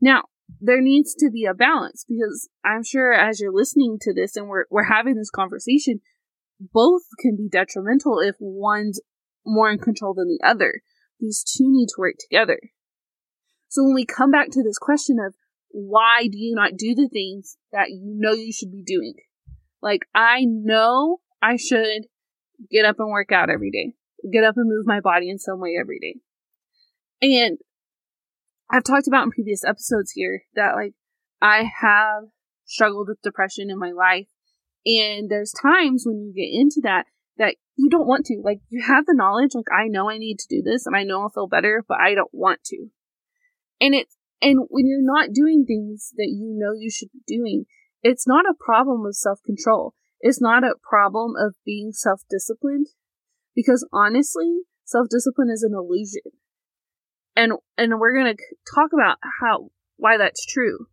Now, 0.00 0.24
there 0.60 0.80
needs 0.80 1.14
to 1.16 1.30
be 1.30 1.44
a 1.44 1.54
balance 1.54 2.04
because 2.08 2.48
I'm 2.64 2.82
sure 2.82 3.12
as 3.12 3.40
you're 3.40 3.52
listening 3.52 3.98
to 4.02 4.14
this 4.14 4.36
and 4.36 4.48
we're, 4.48 4.64
we're 4.70 4.84
having 4.84 5.14
this 5.14 5.30
conversation, 5.30 6.00
both 6.58 7.02
can 7.18 7.36
be 7.36 7.48
detrimental 7.48 8.18
if 8.20 8.36
one's 8.40 9.00
more 9.46 9.70
in 9.70 9.78
control 9.78 10.14
than 10.14 10.28
the 10.28 10.40
other. 10.46 10.82
These 11.18 11.44
two 11.44 11.70
need 11.70 11.86
to 11.88 11.98
work 12.00 12.14
together. 12.18 12.60
So 13.68 13.84
when 13.84 13.94
we 13.94 14.04
come 14.04 14.30
back 14.30 14.50
to 14.50 14.62
this 14.62 14.78
question 14.78 15.18
of 15.24 15.34
why 15.70 16.26
do 16.30 16.38
you 16.38 16.54
not 16.54 16.76
do 16.76 16.94
the 16.94 17.08
things 17.08 17.56
that 17.72 17.90
you 17.90 18.14
know 18.18 18.32
you 18.32 18.52
should 18.52 18.72
be 18.72 18.82
doing? 18.82 19.14
Like, 19.80 20.02
I 20.14 20.44
know 20.44 21.18
I 21.40 21.56
should 21.56 22.06
get 22.70 22.84
up 22.84 22.96
and 22.98 23.10
work 23.10 23.32
out 23.32 23.50
every 23.50 23.70
day, 23.70 23.94
get 24.30 24.44
up 24.44 24.56
and 24.56 24.68
move 24.68 24.86
my 24.86 25.00
body 25.00 25.30
in 25.30 25.38
some 25.38 25.60
way 25.60 25.76
every 25.80 25.98
day. 26.00 26.16
And 27.22 27.58
I've 28.70 28.84
talked 28.84 29.08
about 29.08 29.24
in 29.24 29.30
previous 29.32 29.64
episodes 29.64 30.12
here 30.12 30.42
that, 30.54 30.74
like, 30.76 30.94
I 31.42 31.64
have 31.80 32.24
struggled 32.64 33.08
with 33.08 33.22
depression 33.22 33.68
in 33.68 33.78
my 33.78 33.90
life. 33.90 34.28
And 34.86 35.28
there's 35.28 35.52
times 35.52 36.04
when 36.06 36.20
you 36.20 36.32
get 36.32 36.56
into 36.56 36.80
that, 36.84 37.06
that 37.36 37.56
you 37.76 37.90
don't 37.90 38.06
want 38.06 38.26
to. 38.26 38.40
Like, 38.42 38.60
you 38.68 38.82
have 38.82 39.06
the 39.06 39.14
knowledge, 39.14 39.52
like, 39.54 39.66
I 39.72 39.88
know 39.88 40.08
I 40.08 40.18
need 40.18 40.38
to 40.38 40.46
do 40.48 40.62
this 40.62 40.86
and 40.86 40.96
I 40.96 41.02
know 41.02 41.22
I'll 41.22 41.30
feel 41.30 41.48
better, 41.48 41.84
but 41.86 41.98
I 42.00 42.14
don't 42.14 42.32
want 42.32 42.62
to. 42.66 42.86
And 43.80 43.94
it's, 43.94 44.16
and 44.40 44.66
when 44.68 44.86
you're 44.86 45.02
not 45.02 45.34
doing 45.34 45.64
things 45.66 46.12
that 46.16 46.28
you 46.28 46.54
know 46.56 46.72
you 46.72 46.90
should 46.90 47.10
be 47.12 47.20
doing, 47.26 47.64
it's 48.02 48.26
not 48.26 48.46
a 48.46 48.54
problem 48.58 49.04
of 49.04 49.16
self 49.16 49.40
control. 49.44 49.94
It's 50.20 50.40
not 50.40 50.64
a 50.64 50.76
problem 50.82 51.32
of 51.36 51.56
being 51.64 51.92
self 51.92 52.22
disciplined 52.30 52.86
because 53.54 53.86
honestly, 53.92 54.60
self 54.84 55.08
discipline 55.10 55.50
is 55.50 55.62
an 55.62 55.72
illusion. 55.74 56.32
And, 57.36 57.52
and 57.78 57.98
we're 57.98 58.14
going 58.14 58.36
to 58.36 58.42
talk 58.74 58.90
about 58.92 59.18
how, 59.40 59.70
why 59.96 60.16
that's 60.18 60.44
true. 60.44 60.86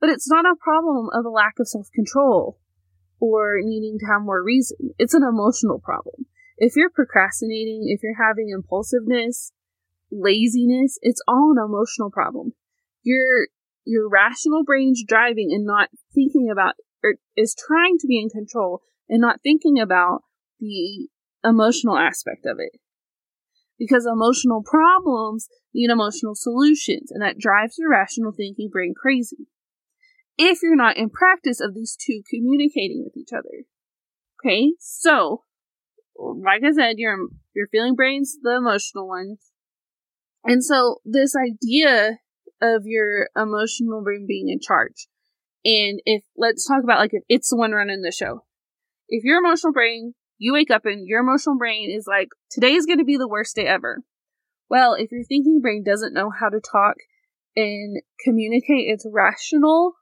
But 0.00 0.10
it's 0.10 0.28
not 0.28 0.44
a 0.44 0.56
problem 0.60 1.08
of 1.12 1.24
a 1.24 1.30
lack 1.30 1.54
of 1.58 1.68
self 1.68 1.88
control 1.94 2.58
or 3.20 3.60
needing 3.62 3.98
to 3.98 4.06
have 4.06 4.22
more 4.22 4.42
reason. 4.42 4.90
It's 4.98 5.14
an 5.14 5.22
emotional 5.22 5.80
problem. 5.80 6.26
If 6.58 6.76
you're 6.76 6.90
procrastinating, 6.90 7.86
if 7.88 8.02
you're 8.02 8.22
having 8.22 8.50
impulsiveness, 8.50 9.52
laziness, 10.10 10.98
it's 11.02 11.22
all 11.26 11.54
an 11.56 11.64
emotional 11.64 12.10
problem. 12.10 12.52
Your 13.02 13.48
your 13.86 14.08
rational 14.08 14.64
brain's 14.64 15.02
driving 15.06 15.50
and 15.52 15.64
not 15.64 15.88
thinking 16.14 16.48
about 16.50 16.74
or 17.02 17.14
is 17.36 17.54
trying 17.54 17.98
to 17.98 18.06
be 18.06 18.18
in 18.18 18.28
control 18.28 18.80
and 19.08 19.20
not 19.20 19.42
thinking 19.42 19.78
about 19.78 20.22
the 20.58 21.08
emotional 21.44 21.98
aspect 21.98 22.46
of 22.46 22.58
it. 22.58 22.80
Because 23.78 24.06
emotional 24.06 24.62
problems 24.62 25.48
need 25.74 25.90
emotional 25.90 26.34
solutions, 26.34 27.10
and 27.10 27.22
that 27.22 27.38
drives 27.38 27.76
your 27.78 27.90
rational 27.90 28.32
thinking 28.32 28.68
brain 28.72 28.94
crazy 28.96 29.48
if 30.36 30.60
you're 30.62 30.76
not 30.76 30.96
in 30.96 31.10
practice 31.10 31.60
of 31.60 31.74
these 31.74 31.96
two 31.96 32.22
communicating 32.28 33.02
with 33.04 33.16
each 33.16 33.32
other. 33.32 33.64
Okay, 34.40 34.74
so 34.78 35.44
like 36.16 36.62
I 36.64 36.72
said, 36.72 36.98
your 36.98 37.16
your 37.54 37.68
feeling 37.68 37.94
brain's 37.94 38.36
the 38.42 38.56
emotional 38.56 39.08
one. 39.08 39.36
And 40.44 40.62
so 40.62 41.00
this 41.04 41.34
idea 41.34 42.18
of 42.60 42.82
your 42.84 43.28
emotional 43.36 44.02
brain 44.02 44.26
being 44.28 44.48
in 44.48 44.60
charge. 44.60 45.08
And 45.64 46.00
if 46.04 46.24
let's 46.36 46.66
talk 46.66 46.84
about 46.84 46.98
like 46.98 47.14
if 47.14 47.22
it's 47.28 47.50
the 47.50 47.56
one 47.56 47.72
running 47.72 48.02
the 48.02 48.12
show. 48.12 48.44
If 49.08 49.24
your 49.24 49.38
emotional 49.38 49.72
brain, 49.72 50.14
you 50.38 50.52
wake 50.52 50.70
up 50.70 50.84
and 50.84 51.06
your 51.06 51.20
emotional 51.20 51.56
brain 51.56 51.90
is 51.90 52.06
like, 52.06 52.28
today 52.50 52.74
is 52.74 52.86
going 52.86 52.98
to 52.98 53.04
be 53.04 53.16
the 53.16 53.28
worst 53.28 53.56
day 53.56 53.66
ever. 53.66 54.02
Well, 54.68 54.94
if 54.94 55.12
your 55.12 55.24
thinking 55.24 55.60
brain 55.60 55.84
doesn't 55.84 56.14
know 56.14 56.30
how 56.30 56.48
to 56.48 56.60
talk 56.60 56.96
and 57.56 58.02
communicate 58.24 58.88
its 58.88 59.06
rational 59.10 59.94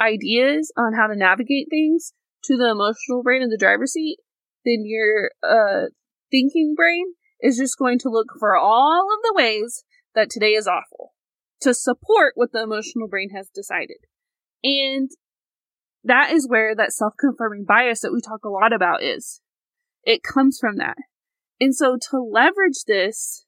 ideas 0.00 0.72
on 0.76 0.94
how 0.94 1.06
to 1.06 1.16
navigate 1.16 1.68
things 1.70 2.12
to 2.44 2.56
the 2.56 2.70
emotional 2.70 3.22
brain 3.22 3.42
in 3.42 3.50
the 3.50 3.58
driver's 3.58 3.92
seat, 3.92 4.18
then 4.64 4.84
your 4.84 5.30
uh, 5.42 5.88
thinking 6.30 6.74
brain 6.76 7.14
is 7.40 7.56
just 7.56 7.78
going 7.78 7.98
to 8.00 8.10
look 8.10 8.28
for 8.38 8.56
all 8.56 9.08
of 9.12 9.22
the 9.22 9.34
ways 9.34 9.84
that 10.14 10.30
today 10.30 10.52
is 10.52 10.66
awful 10.66 11.12
to 11.60 11.74
support 11.74 12.32
what 12.36 12.52
the 12.52 12.62
emotional 12.62 13.08
brain 13.08 13.30
has 13.34 13.48
decided. 13.48 13.98
And 14.62 15.10
that 16.04 16.32
is 16.32 16.48
where 16.48 16.74
that 16.74 16.92
self 16.92 17.14
confirming 17.18 17.64
bias 17.64 18.00
that 18.00 18.12
we 18.12 18.20
talk 18.20 18.44
a 18.44 18.48
lot 18.48 18.72
about 18.72 19.02
is. 19.02 19.40
It 20.04 20.22
comes 20.22 20.58
from 20.58 20.76
that. 20.76 20.96
And 21.60 21.74
so 21.74 21.98
to 22.10 22.18
leverage 22.18 22.84
this 22.86 23.44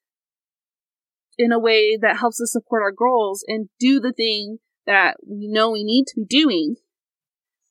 in 1.39 1.53
a 1.53 1.59
way 1.59 1.97
that 1.97 2.19
helps 2.19 2.41
us 2.41 2.53
support 2.53 2.83
our 2.83 2.93
goals 2.93 3.45
and 3.47 3.69
do 3.79 4.01
the 4.01 4.13
thing 4.13 4.59
that 4.87 5.17
we 5.27 5.49
know 5.49 5.71
we 5.71 5.85
need 5.85 6.07
to 6.09 6.17
be 6.17 6.25
doing, 6.25 6.77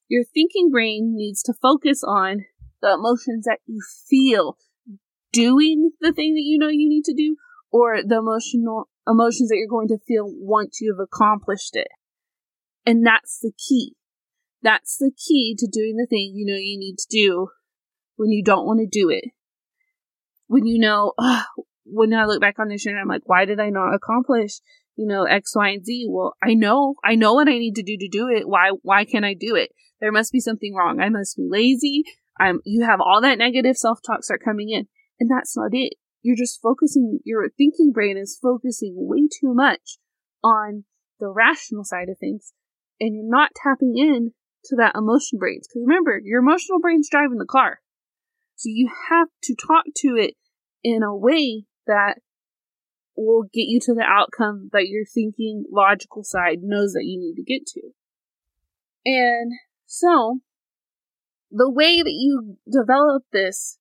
your 0.08 0.24
thinking 0.24 0.72
brain 0.72 1.14
needs 1.16 1.44
to 1.44 1.54
focus 1.54 2.04
on 2.04 2.46
the 2.82 2.94
emotions 2.94 3.46
that 3.46 3.60
you 3.68 3.82
feel 4.10 4.58
doing 5.32 5.92
the 6.02 6.12
thing 6.12 6.34
that 6.34 6.44
you 6.44 6.58
know 6.58 6.70
you 6.70 6.90
need 6.90 7.04
to 7.04 7.14
do 7.14 7.36
or 7.72 8.02
the 8.02 8.18
emotional 8.18 8.90
emotions 9.08 9.50
that 9.50 9.58
you're 9.58 9.68
going 9.68 9.88
to 9.88 9.98
feel 10.08 10.26
once 10.28 10.80
you've 10.82 11.00
accomplished 11.00 11.76
it. 11.76 11.90
And 12.86 13.06
that's 13.06 13.40
the 13.40 13.52
key. 13.52 13.96
That's 14.64 14.98
the 14.98 15.12
key 15.12 15.56
to 15.60 15.68
doing 15.72 15.98
the 15.98 16.08
thing 16.10 16.34
you 16.34 16.46
know 16.46 16.58
you 16.58 16.78
need 16.78 16.98
to 16.98 17.08
do 17.10 17.50
when 18.20 18.32
you 18.32 18.44
don't 18.44 18.66
want 18.66 18.80
to 18.80 18.88
do 18.88 19.10
it. 19.10 19.24
When 20.48 20.66
you 20.66 20.80
know, 20.80 21.14
when 21.86 22.14
I 22.14 22.26
look 22.26 22.42
back 22.42 22.60
on 22.60 22.68
this 22.68 22.86
year 22.86 22.96
and 22.96 23.02
I'm 23.02 23.08
like, 23.08 23.24
why 23.26 23.46
did 23.46 23.60
I 23.60 23.70
not 23.70 23.94
accomplish 23.94 24.60
you 25.00 25.08
know, 25.08 25.24
X, 25.24 25.56
Y, 25.56 25.70
and 25.70 25.86
Z. 25.86 26.08
Well, 26.10 26.36
I 26.44 26.56
know, 26.56 26.96
I 27.06 27.16
know 27.16 27.34
what 27.34 27.48
I 27.48 27.58
need 27.58 27.76
to 27.76 27.84
do 27.84 27.96
to 27.98 28.10
do 28.10 28.28
it. 28.28 28.44
Why, 28.46 28.72
why 28.82 29.06
can't 29.06 29.24
I 29.24 29.34
do 29.34 29.56
it? 29.56 29.72
There 30.02 30.12
must 30.12 30.34
be 30.34 30.42
something 30.42 30.76
wrong. 30.76 31.00
I 31.00 31.08
must 31.08 31.38
be 31.38 31.48
lazy. 31.50 32.04
I'm, 32.38 32.60
you 32.66 32.86
have 32.86 33.00
all 33.00 33.22
that 33.22 33.38
negative 33.38 33.78
self-talk 33.78 34.26
start 34.26 34.42
coming 34.44 34.72
in. 34.72 34.90
And 35.18 35.32
that's 35.32 35.56
not 35.56 35.70
it. 35.72 35.94
You're 36.22 36.36
just 36.36 36.60
focusing, 36.62 37.20
your 37.24 37.48
thinking 37.48 37.94
brain 37.94 38.18
is 38.18 38.38
focusing 38.44 38.96
way 38.98 39.30
too 39.40 39.54
much 39.54 40.00
on 40.44 40.84
the 41.22 41.30
rational 41.30 41.86
side 41.86 42.10
of 42.10 42.18
things. 42.20 42.52
And 43.00 43.16
you're 43.16 43.24
not 43.24 43.52
tapping 43.56 43.94
in 43.98 44.34
to 44.66 44.76
that 44.76 44.98
emotion 44.98 45.40
brains. 45.40 45.66
Cause 45.72 45.82
remember, 45.86 46.20
your 46.22 46.42
emotional 46.42 46.82
brain's 46.82 47.08
driving 47.10 47.38
the 47.38 47.46
car. 47.46 47.80
So 48.60 48.68
you 48.68 48.90
have 49.10 49.30
to 49.44 49.56
talk 49.56 49.86
to 49.96 50.18
it 50.18 50.34
in 50.84 51.02
a 51.02 51.16
way 51.16 51.64
that 51.88 52.16
will 53.16 53.44
get 53.44 53.68
you 53.68 53.80
to 53.80 53.94
the 53.94 54.04
outcome 54.04 54.70
that 54.74 54.90
your 54.90 55.06
thinking 55.06 55.64
logical 55.72 56.26
side 56.26 56.58
knows 56.62 56.92
that 56.92 57.06
you 57.06 57.18
need 57.18 57.36
to 57.36 57.42
get 57.42 57.66
to. 57.68 57.82
And 59.06 59.54
so, 59.86 60.42
the 61.50 61.72
way 61.72 62.02
that 62.02 62.12
you 62.12 62.58
develop 62.70 63.24
this 63.32 63.78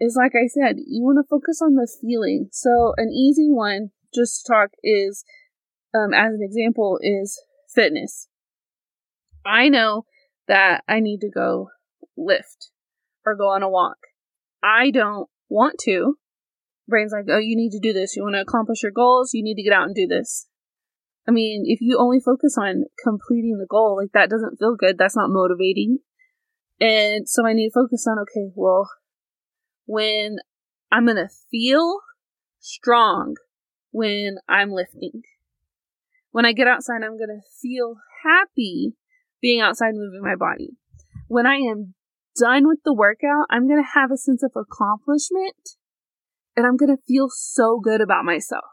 is 0.00 0.18
like 0.20 0.32
I 0.34 0.48
said, 0.48 0.78
you 0.84 1.04
want 1.04 1.24
to 1.24 1.28
focus 1.30 1.60
on 1.62 1.76
the 1.76 1.86
feeling. 2.00 2.48
So, 2.50 2.94
an 2.96 3.12
easy 3.12 3.50
one, 3.50 3.92
just 4.12 4.44
to 4.44 4.52
talk, 4.52 4.70
is 4.82 5.24
um, 5.94 6.12
as 6.12 6.34
an 6.34 6.40
example, 6.42 6.98
is 7.00 7.40
fitness. 7.72 8.26
I 9.46 9.68
know 9.68 10.06
that 10.48 10.82
I 10.88 10.98
need 10.98 11.20
to 11.20 11.30
go 11.30 11.68
lift 12.16 12.71
or 13.24 13.36
go 13.36 13.48
on 13.48 13.62
a 13.62 13.68
walk. 13.68 13.98
I 14.62 14.90
don't 14.90 15.28
want 15.48 15.76
to, 15.84 16.16
brain's 16.88 17.12
like, 17.12 17.26
oh, 17.28 17.38
you 17.38 17.56
need 17.56 17.70
to 17.70 17.80
do 17.80 17.92
this. 17.92 18.16
You 18.16 18.22
want 18.22 18.34
to 18.34 18.40
accomplish 18.40 18.82
your 18.82 18.92
goals. 18.92 19.30
You 19.32 19.42
need 19.42 19.56
to 19.56 19.62
get 19.62 19.72
out 19.72 19.86
and 19.86 19.94
do 19.94 20.06
this. 20.06 20.46
I 21.26 21.30
mean, 21.30 21.64
if 21.66 21.80
you 21.80 21.98
only 21.98 22.20
focus 22.20 22.56
on 22.58 22.84
completing 23.02 23.58
the 23.58 23.66
goal, 23.68 23.96
like 23.96 24.12
that 24.12 24.30
doesn't 24.30 24.58
feel 24.58 24.76
good. 24.76 24.98
That's 24.98 25.16
not 25.16 25.30
motivating. 25.30 25.98
And 26.80 27.28
so 27.28 27.46
I 27.46 27.52
need 27.52 27.68
to 27.68 27.74
focus 27.74 28.06
on, 28.08 28.18
okay, 28.20 28.50
well, 28.54 28.90
when 29.86 30.38
I'm 30.90 31.06
going 31.06 31.16
to 31.16 31.28
feel 31.50 32.00
strong 32.58 33.36
when 33.90 34.36
I'm 34.48 34.70
lifting. 34.70 35.22
When 36.30 36.46
I 36.46 36.52
get 36.52 36.66
outside, 36.66 37.02
I'm 37.02 37.18
going 37.18 37.28
to 37.28 37.48
feel 37.60 37.96
happy 38.24 38.94
being 39.40 39.60
outside 39.60 39.94
moving 39.94 40.22
my 40.22 40.34
body. 40.34 40.70
When 41.28 41.46
I 41.46 41.56
am 41.56 41.94
done 42.38 42.66
with 42.66 42.80
the 42.84 42.94
workout, 42.94 43.46
I'm 43.50 43.68
going 43.68 43.82
to 43.82 43.90
have 43.94 44.10
a 44.10 44.16
sense 44.16 44.42
of 44.42 44.52
accomplishment 44.56 45.76
and 46.56 46.66
I'm 46.66 46.76
going 46.76 46.94
to 46.94 47.02
feel 47.06 47.28
so 47.30 47.80
good 47.80 48.00
about 48.00 48.24
myself. 48.24 48.64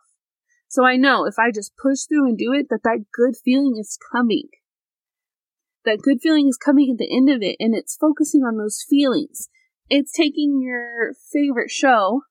So 0.68 0.86
I 0.86 0.98
know 0.98 1.26
if 1.26 1.36
I 1.40 1.52
just 1.52 1.74
push 1.82 2.04
through 2.04 2.28
and 2.28 2.38
do 2.38 2.54
it, 2.54 2.68
that 2.70 2.84
that 2.84 3.06
good 3.14 3.36
feeling 3.44 3.76
is 3.80 3.98
coming. 4.12 4.50
That 5.86 6.00
good 6.04 6.20
feeling 6.22 6.48
is 6.48 6.58
coming 6.58 6.92
at 6.92 6.98
the 6.98 7.10
end 7.12 7.30
of 7.30 7.42
it, 7.42 7.56
and 7.60 7.74
it's 7.74 7.96
focusing 7.96 8.42
on 8.42 8.58
those 8.58 8.86
feelings. 8.88 9.48
It's 9.90 10.12
taking 10.12 10.62
your 10.62 11.14
favorite 11.34 11.72
show, 11.72 12.22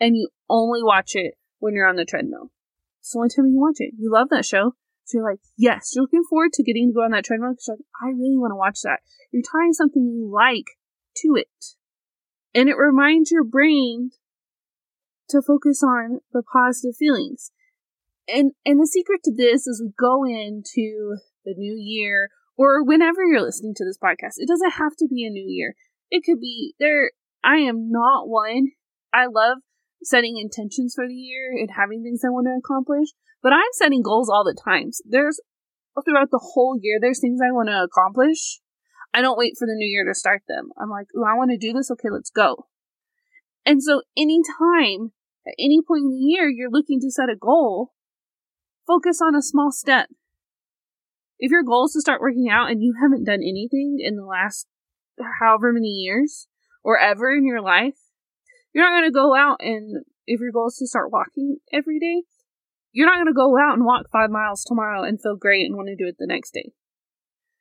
and 0.00 0.16
you 0.16 0.28
only 0.48 0.82
watch 0.82 1.14
it 1.14 1.34
when 1.58 1.74
you're 1.74 1.86
on 1.86 1.96
the 1.96 2.06
treadmill. 2.06 2.50
It's 3.00 3.12
the 3.12 3.18
only 3.18 3.28
time 3.28 3.46
you 3.46 3.60
watch 3.60 3.76
it. 3.78 3.92
You 3.98 4.10
love 4.10 4.28
that 4.30 4.46
show. 4.46 4.76
So 5.04 5.18
you're 5.18 5.30
like, 5.30 5.40
yes, 5.56 5.92
you're 5.94 6.02
looking 6.02 6.24
forward 6.28 6.52
to 6.54 6.62
getting 6.62 6.90
to 6.90 6.94
go 6.94 7.02
on 7.02 7.10
that 7.10 7.24
treadmill 7.24 7.52
because 7.52 7.68
like, 7.68 7.86
I 8.02 8.08
really 8.08 8.36
want 8.36 8.52
to 8.52 8.56
watch 8.56 8.80
that. 8.82 9.00
You're 9.32 9.42
tying 9.42 9.72
something 9.72 10.02
you 10.02 10.30
like 10.32 10.66
to 11.18 11.34
it. 11.36 11.76
And 12.54 12.68
it 12.68 12.76
reminds 12.76 13.30
your 13.30 13.44
brain 13.44 14.10
to 15.30 15.42
focus 15.42 15.82
on 15.82 16.20
the 16.32 16.42
positive 16.42 16.96
feelings. 16.96 17.50
And 18.28 18.52
and 18.64 18.80
the 18.80 18.86
secret 18.86 19.22
to 19.24 19.32
this 19.34 19.66
is 19.66 19.82
we 19.82 19.92
go 19.98 20.24
into 20.24 21.16
the 21.44 21.54
new 21.56 21.74
year 21.76 22.30
or 22.56 22.84
whenever 22.84 23.24
you're 23.24 23.42
listening 23.42 23.74
to 23.76 23.84
this 23.84 23.98
podcast. 23.98 24.34
It 24.36 24.48
doesn't 24.48 24.72
have 24.72 24.94
to 24.98 25.08
be 25.08 25.24
a 25.26 25.30
new 25.30 25.44
year. 25.46 25.74
It 26.10 26.22
could 26.24 26.40
be 26.40 26.74
there 26.78 27.10
I 27.42 27.56
am 27.56 27.90
not 27.90 28.28
one. 28.28 28.68
I 29.12 29.26
love 29.26 29.58
setting 30.02 30.38
intentions 30.38 30.94
for 30.94 31.06
the 31.06 31.14
year 31.14 31.52
and 31.52 31.70
having 31.76 32.02
things 32.02 32.22
I 32.24 32.30
want 32.30 32.46
to 32.46 32.58
accomplish, 32.58 33.08
but 33.42 33.52
I'm 33.52 33.72
setting 33.72 34.02
goals 34.02 34.28
all 34.30 34.44
the 34.44 34.54
times. 34.64 35.02
There's 35.04 35.40
throughout 36.04 36.30
the 36.30 36.52
whole 36.54 36.78
year 36.80 36.98
there's 37.00 37.20
things 37.20 37.40
I 37.42 37.52
want 37.52 37.68
to 37.68 37.82
accomplish. 37.82 38.60
I 39.12 39.20
don't 39.20 39.38
wait 39.38 39.54
for 39.58 39.66
the 39.66 39.74
new 39.74 39.86
year 39.86 40.04
to 40.06 40.14
start 40.14 40.42
them. 40.48 40.70
I'm 40.80 40.90
like, 40.90 41.08
"Oh, 41.16 41.24
I 41.24 41.34
want 41.36 41.50
to 41.50 41.58
do 41.58 41.72
this. 41.72 41.90
Okay, 41.90 42.08
let's 42.10 42.30
go." 42.30 42.66
And 43.66 43.82
so 43.82 44.02
anytime 44.16 45.12
at 45.46 45.54
any 45.58 45.80
point 45.86 46.04
in 46.04 46.10
the 46.10 46.16
year 46.16 46.48
you're 46.48 46.70
looking 46.70 47.00
to 47.00 47.10
set 47.10 47.28
a 47.28 47.36
goal, 47.36 47.92
focus 48.86 49.20
on 49.20 49.34
a 49.34 49.42
small 49.42 49.70
step. 49.70 50.08
If 51.38 51.50
your 51.50 51.64
goal 51.64 51.86
is 51.86 51.92
to 51.92 52.00
start 52.00 52.20
working 52.20 52.48
out 52.48 52.70
and 52.70 52.82
you 52.82 52.94
haven't 53.02 53.24
done 53.24 53.42
anything 53.42 53.98
in 54.00 54.16
the 54.16 54.24
last 54.24 54.66
however 55.40 55.72
many 55.72 55.88
years 55.88 56.46
or 56.84 56.98
ever 56.98 57.34
in 57.34 57.44
your 57.44 57.60
life, 57.60 57.98
You're 58.72 58.84
not 58.84 58.98
going 58.98 59.10
to 59.10 59.14
go 59.14 59.34
out 59.34 59.58
and, 59.60 60.04
if 60.26 60.40
your 60.40 60.52
goal 60.52 60.68
is 60.68 60.76
to 60.76 60.86
start 60.86 61.12
walking 61.12 61.58
every 61.72 61.98
day, 61.98 62.22
you're 62.92 63.06
not 63.06 63.16
going 63.16 63.26
to 63.26 63.32
go 63.32 63.56
out 63.58 63.74
and 63.74 63.84
walk 63.84 64.06
five 64.12 64.30
miles 64.30 64.64
tomorrow 64.64 65.02
and 65.02 65.20
feel 65.20 65.36
great 65.36 65.66
and 65.66 65.74
want 65.74 65.88
to 65.88 65.96
do 65.96 66.06
it 66.06 66.16
the 66.18 66.26
next 66.26 66.52
day. 66.52 66.72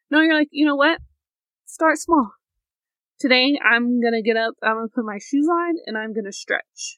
No, 0.09 0.19
you're 0.19 0.37
like, 0.37 0.49
you 0.51 0.65
know 0.65 0.75
what? 0.75 0.99
Start 1.65 1.97
small. 1.97 2.33
Today, 3.17 3.57
I'm 3.63 4.01
going 4.01 4.13
to 4.13 4.21
get 4.21 4.35
up, 4.35 4.55
I'm 4.61 4.75
going 4.75 4.89
to 4.89 4.93
put 4.93 5.05
my 5.05 5.19
shoes 5.19 5.47
on, 5.47 5.75
and 5.85 5.97
I'm 5.97 6.13
going 6.13 6.25
to 6.25 6.33
stretch. 6.33 6.97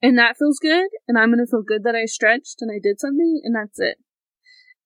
And 0.00 0.18
that 0.18 0.36
feels 0.38 0.58
good, 0.60 0.86
and 1.08 1.18
I'm 1.18 1.30
going 1.30 1.44
to 1.44 1.50
feel 1.50 1.62
good 1.62 1.82
that 1.84 1.96
I 1.96 2.04
stretched 2.04 2.56
and 2.60 2.70
I 2.70 2.78
did 2.80 3.00
something, 3.00 3.40
and 3.42 3.56
that's 3.56 3.80
it. 3.80 3.96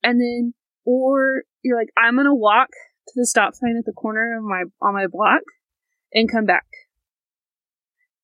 And 0.03 0.21
then, 0.21 0.55
or 0.87 1.43
you're 1.63 1.77
like, 1.77 1.91
I'm 1.99 2.15
going 2.15 2.27
to 2.27 2.35
walk 2.35 2.69
to 3.09 3.13
the 3.17 3.27
stop 3.27 3.55
sign 3.55 3.77
at 3.77 3.85
the 3.85 3.93
corner 3.93 4.39
of 4.39 4.45
my, 4.45 4.63
on 4.81 4.95
my 4.95 5.07
block 5.11 5.43
and 6.15 6.31
come 6.31 6.47
back. 6.47 6.67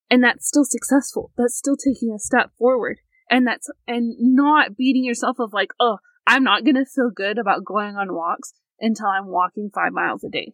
And 0.08 0.22
that's 0.22 0.46
still 0.46 0.64
successful. 0.64 1.32
That's 1.36 1.56
still 1.56 1.76
taking 1.76 2.14
a 2.14 2.18
step 2.18 2.52
forward 2.56 3.00
and 3.34 3.46
that's 3.46 3.68
and 3.88 4.14
not 4.18 4.76
beating 4.76 5.04
yourself 5.04 5.38
of 5.40 5.52
like 5.52 5.72
oh 5.80 5.98
i'm 6.26 6.44
not 6.44 6.64
to 6.64 6.84
feel 6.84 7.10
good 7.14 7.36
about 7.36 7.64
going 7.64 7.96
on 7.96 8.14
walks 8.14 8.52
until 8.80 9.06
i'm 9.06 9.26
walking 9.26 9.70
five 9.74 9.92
miles 9.92 10.22
a 10.22 10.28
day 10.28 10.52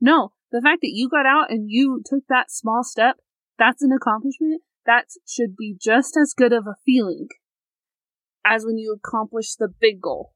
no 0.00 0.32
the 0.52 0.60
fact 0.60 0.82
that 0.82 0.92
you 0.92 1.08
got 1.08 1.24
out 1.24 1.50
and 1.50 1.70
you 1.70 2.02
took 2.04 2.24
that 2.28 2.50
small 2.50 2.84
step 2.84 3.16
that's 3.58 3.82
an 3.82 3.90
accomplishment 3.90 4.60
that 4.84 5.06
should 5.26 5.56
be 5.56 5.74
just 5.80 6.14
as 6.20 6.34
good 6.36 6.52
of 6.52 6.66
a 6.66 6.76
feeling 6.84 7.28
as 8.44 8.66
when 8.66 8.76
you 8.76 8.94
accomplish 8.94 9.54
the 9.54 9.68
big 9.80 10.00
goal 10.02 10.34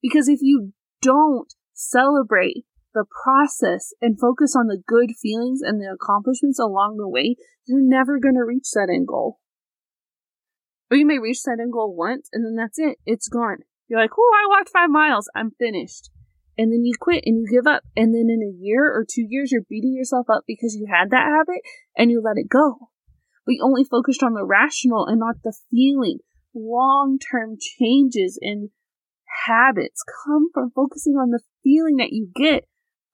because 0.00 0.28
if 0.28 0.38
you 0.42 0.72
don't 1.02 1.52
celebrate 1.74 2.64
the 2.94 3.04
process 3.24 3.92
and 4.00 4.18
focus 4.18 4.54
on 4.56 4.68
the 4.68 4.82
good 4.86 5.10
feelings 5.20 5.60
and 5.60 5.80
the 5.80 5.92
accomplishments 5.92 6.58
along 6.58 6.96
the 6.96 7.08
way, 7.08 7.36
you're 7.66 7.86
never 7.86 8.18
going 8.18 8.36
to 8.36 8.44
reach 8.44 8.70
that 8.72 8.88
end 8.90 9.06
goal. 9.06 9.38
Or 10.90 10.96
you 10.96 11.06
may 11.06 11.18
reach 11.18 11.42
that 11.42 11.58
end 11.60 11.72
goal 11.72 11.94
once 11.96 12.28
and 12.32 12.44
then 12.44 12.56
that's 12.56 12.78
it. 12.78 12.98
It's 13.06 13.28
gone. 13.28 13.58
You're 13.88 14.00
like, 14.00 14.10
oh, 14.18 14.32
I 14.34 14.48
walked 14.48 14.70
five 14.70 14.90
miles. 14.90 15.28
I'm 15.34 15.52
finished. 15.58 16.10
And 16.58 16.72
then 16.72 16.84
you 16.84 16.94
quit 16.98 17.24
and 17.26 17.36
you 17.36 17.46
give 17.50 17.66
up. 17.66 17.82
And 17.96 18.14
then 18.14 18.28
in 18.30 18.42
a 18.42 18.56
year 18.64 18.84
or 18.86 19.04
two 19.08 19.26
years, 19.28 19.52
you're 19.52 19.66
beating 19.68 19.94
yourself 19.94 20.30
up 20.30 20.44
because 20.46 20.74
you 20.74 20.86
had 20.90 21.10
that 21.10 21.26
habit 21.26 21.62
and 21.96 22.10
you 22.10 22.22
let 22.22 22.38
it 22.38 22.48
go. 22.48 22.90
We 23.46 23.60
only 23.62 23.84
focused 23.84 24.22
on 24.22 24.34
the 24.34 24.44
rational 24.44 25.06
and 25.06 25.20
not 25.20 25.36
the 25.44 25.54
feeling. 25.70 26.18
Long 26.54 27.18
term 27.18 27.56
changes 27.60 28.38
in 28.40 28.70
habits 29.46 30.02
come 30.24 30.48
from 30.54 30.70
focusing 30.74 31.14
on 31.14 31.30
the 31.30 31.40
feeling 31.62 31.96
that 31.96 32.12
you 32.12 32.28
get 32.34 32.64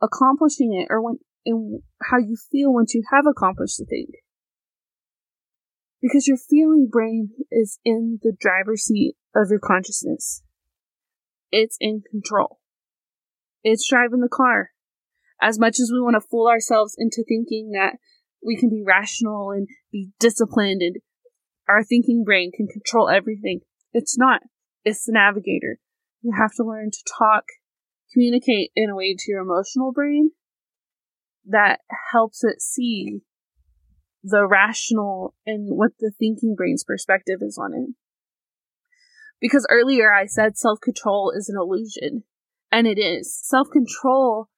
accomplishing 0.01 0.73
it 0.73 0.87
or 0.91 1.03
when 1.03 1.19
and 1.45 1.83
how 2.03 2.19
you 2.19 2.37
feel 2.51 2.73
once 2.73 2.95
you 2.95 3.03
have 3.11 3.27
accomplished 3.27 3.79
the 3.79 3.85
thing 3.85 4.07
because 6.03 6.27
your 6.27 6.37
feeling 6.37 6.89
brain 6.91 7.31
is 7.51 7.79
in 7.85 8.19
the 8.23 8.33
driver's 8.39 8.83
seat 8.83 9.15
of 9.35 9.49
your 9.51 9.61
consciousness. 9.61 10.43
It's 11.53 11.77
in 11.81 12.03
control. 12.11 12.59
It's 13.63 13.89
driving 13.89 14.21
the 14.21 14.29
car. 14.29 14.71
As 15.41 15.59
much 15.59 15.79
as 15.79 15.91
we 15.93 16.01
want 16.01 16.15
to 16.15 16.29
fool 16.29 16.49
ourselves 16.49 16.97
into 16.99 17.25
thinking 17.27 17.71
that 17.73 17.97
we 18.45 18.57
can 18.57 18.69
be 18.69 18.83
rational 18.85 19.51
and 19.53 19.69
be 19.93 20.11
disciplined 20.19 20.83
and 20.83 20.97
our 21.69 21.85
thinking 21.85 22.25
brain 22.25 22.51
can 22.55 22.67
control 22.67 23.09
everything, 23.09 23.61
it's 23.93 24.19
not. 24.19 24.43
It's 24.85 25.05
the 25.05 25.13
navigator. 25.13 25.79
You 26.23 26.33
have 26.37 26.55
to 26.57 26.65
learn 26.65 26.91
to 26.91 27.05
talk, 27.19 27.45
communicate 28.13 28.73
in 28.75 28.91
a 28.91 28.97
way 28.97 29.15
to 29.17 29.31
your 29.31 29.43
emotional 29.43 29.93
brain 29.93 30.33
that 31.45 31.81
helps 32.13 32.43
it 32.45 32.61
see 32.61 33.23
the 34.23 34.47
rational 34.47 35.35
and 35.47 35.77
what 35.77 35.93
the 35.99 36.13
thinking 36.19 36.55
brain's 36.57 36.85
perspective 36.85 37.39
is 37.41 37.59
on 37.59 37.75
it. 37.75 37.95
Because 39.41 39.67
earlier 39.71 40.13
I 40.13 40.27
said 40.27 40.57
self 40.57 40.81
control 40.81 41.33
is 41.37 41.49
an 41.49 41.57
illusion, 41.59 42.25
and 42.71 42.87
it 42.87 42.99
is. 42.99 43.37
Self 43.43 43.69
control 43.71 44.49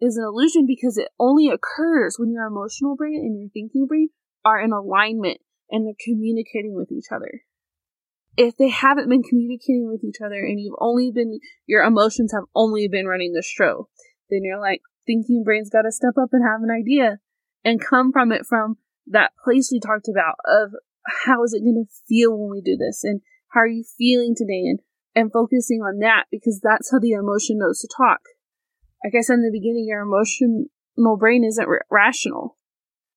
is 0.00 0.16
an 0.16 0.24
illusion 0.24 0.66
because 0.66 0.98
it 0.98 1.08
only 1.18 1.48
occurs 1.48 2.16
when 2.18 2.32
your 2.32 2.46
emotional 2.46 2.96
brain 2.96 3.14
and 3.14 3.38
your 3.38 3.48
thinking 3.50 3.86
brain 3.86 4.08
are 4.44 4.60
in 4.60 4.72
alignment 4.72 5.38
and 5.70 5.86
they're 5.86 5.94
communicating 6.04 6.74
with 6.74 6.90
each 6.90 7.06
other. 7.14 7.42
If 8.36 8.56
they 8.56 8.70
haven't 8.70 9.08
been 9.08 9.22
communicating 9.22 9.86
with 9.86 10.02
each 10.02 10.20
other 10.24 10.40
and 10.40 10.58
you've 10.58 10.74
only 10.80 11.12
been, 11.12 11.38
your 11.66 11.84
emotions 11.84 12.32
have 12.32 12.44
only 12.54 12.88
been 12.88 13.06
running 13.06 13.32
the 13.32 13.42
show, 13.42 13.88
then 14.30 14.40
you're 14.42 14.60
like, 14.60 14.80
thinking 15.06 15.42
brain's 15.44 15.70
got 15.70 15.82
to 15.82 15.92
step 15.92 16.14
up 16.20 16.30
and 16.32 16.42
have 16.42 16.62
an 16.62 16.70
idea 16.70 17.18
and 17.64 17.84
come 17.84 18.12
from 18.12 18.32
it 18.32 18.46
from 18.46 18.76
that 19.12 19.32
place 19.44 19.70
we 19.72 19.80
talked 19.80 20.08
about 20.08 20.36
of 20.46 20.72
how 21.24 21.42
is 21.44 21.52
it 21.52 21.62
going 21.62 21.86
to 21.86 21.94
feel 22.08 22.36
when 22.36 22.50
we 22.50 22.60
do 22.60 22.76
this 22.76 23.04
and 23.04 23.20
how 23.52 23.60
are 23.60 23.66
you 23.66 23.84
feeling 23.98 24.34
today 24.36 24.64
and 24.66 24.80
and 25.14 25.30
focusing 25.30 25.80
on 25.80 25.98
that 25.98 26.24
because 26.30 26.60
that's 26.62 26.90
how 26.90 26.98
the 26.98 27.12
emotion 27.12 27.58
knows 27.58 27.80
to 27.80 27.88
talk. 27.94 28.20
Like 29.04 29.14
I 29.16 29.20
said 29.20 29.34
in 29.34 29.42
the 29.42 29.52
beginning, 29.52 29.84
your 29.86 30.00
emotional 30.00 31.18
brain 31.18 31.44
isn't 31.44 31.66
r- 31.66 31.84
rational. 31.90 32.56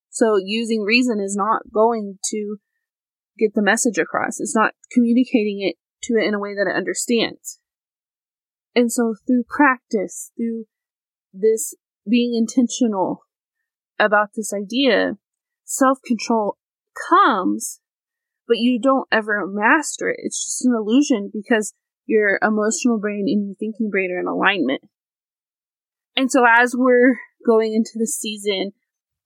So 0.10 0.38
using 0.44 0.82
reason 0.82 1.22
is 1.22 1.36
not 1.36 1.72
going 1.74 2.20
to 2.32 2.58
get 3.38 3.54
the 3.54 3.62
message 3.62 3.98
across. 3.98 4.40
It's 4.40 4.56
not 4.56 4.74
communicating 4.92 5.62
it 5.62 5.76
to 6.04 6.16
it 6.16 6.28
in 6.28 6.34
a 6.34 6.40
way 6.40 6.54
that 6.54 6.70
it 6.70 6.76
understands. 6.76 7.60
And 8.76 8.92
so 8.92 9.16
through 9.26 9.46
practice, 9.48 10.32
through 10.36 10.66
this 11.34 11.76
being 12.10 12.36
intentional 12.36 13.26
about 13.98 14.30
this 14.36 14.54
idea, 14.54 15.18
self 15.66 16.00
control 16.06 16.58
comes, 17.10 17.82
but 18.48 18.58
you 18.58 18.80
don't 18.80 19.08
ever 19.12 19.46
master 19.46 20.10
it. 20.10 20.20
It's 20.24 20.44
just 20.44 20.66
an 20.66 20.74
illusion 20.74 21.32
because 21.34 21.74
your 22.06 22.40
emotional 22.42 23.00
brain 23.00 23.26
and 23.28 23.48
your 23.48 23.56
thinking 23.56 23.90
brain 23.90 24.12
are 24.12 24.20
in 24.20 24.28
alignment. 24.28 24.82
And 26.16 26.32
so 26.32 26.46
as 26.48 26.74
we're 26.78 27.18
going 27.46 27.74
into 27.74 27.94
the 27.96 28.08
season 28.08 28.72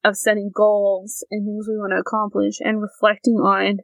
of 0.04 0.18
setting 0.18 0.50
goals 0.54 1.26
and 1.30 1.46
things 1.46 1.68
we 1.68 1.78
want 1.78 1.92
to 1.92 2.00
accomplish 2.00 2.60
and 2.60 2.82
reflecting 2.82 3.36
on 3.36 3.80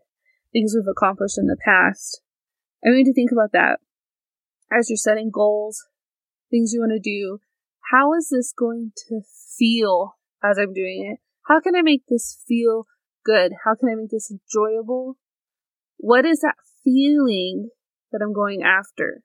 things 0.51 0.73
we've 0.73 0.89
accomplished 0.89 1.37
in 1.37 1.47
the 1.47 1.57
past, 1.63 2.21
I 2.83 2.89
want 2.89 2.99
you 2.99 3.05
to 3.05 3.13
think 3.13 3.31
about 3.31 3.51
that. 3.51 3.79
As 4.71 4.89
you're 4.89 4.97
setting 4.97 5.29
goals, 5.31 5.85
things 6.49 6.71
you 6.73 6.79
want 6.79 6.93
to 6.93 6.99
do, 6.99 7.39
how 7.91 8.13
is 8.13 8.29
this 8.31 8.53
going 8.57 8.91
to 9.09 9.21
feel 9.57 10.15
as 10.43 10.57
I'm 10.57 10.73
doing 10.73 11.13
it? 11.13 11.24
How 11.47 11.59
can 11.59 11.75
I 11.75 11.81
make 11.81 12.03
this 12.07 12.41
feel 12.47 12.85
good? 13.23 13.53
How 13.63 13.75
can 13.75 13.89
I 13.89 13.95
make 13.95 14.09
this 14.09 14.31
enjoyable? 14.31 15.17
What 15.97 16.25
is 16.25 16.39
that 16.41 16.55
feeling 16.83 17.69
that 18.11 18.21
I'm 18.23 18.33
going 18.33 18.63
after? 18.63 19.21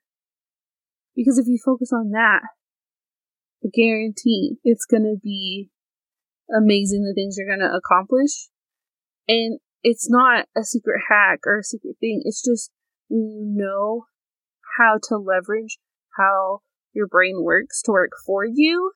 Because 1.16 1.38
if 1.38 1.46
you 1.46 1.58
focus 1.64 1.92
on 1.92 2.10
that, 2.10 2.42
I 3.64 3.68
guarantee 3.72 4.56
it's 4.64 4.86
going 4.86 5.02
to 5.02 5.16
be 5.22 5.70
amazing 6.54 7.04
the 7.04 7.14
things 7.14 7.36
you're 7.36 7.46
going 7.46 7.66
to 7.66 7.76
accomplish. 7.76 8.48
And 9.28 9.58
it's 9.82 10.10
not 10.10 10.46
a 10.56 10.64
secret 10.64 11.00
hack 11.08 11.40
or 11.46 11.58
a 11.58 11.64
secret 11.64 11.96
thing. 12.00 12.22
It's 12.24 12.42
just 12.42 12.70
when 13.08 13.28
you 13.28 13.44
know 13.44 14.04
how 14.78 14.98
to 15.08 15.16
leverage 15.16 15.78
how 16.16 16.60
your 16.92 17.06
brain 17.06 17.42
works 17.42 17.82
to 17.82 17.92
work 17.92 18.10
for 18.26 18.44
you, 18.44 18.92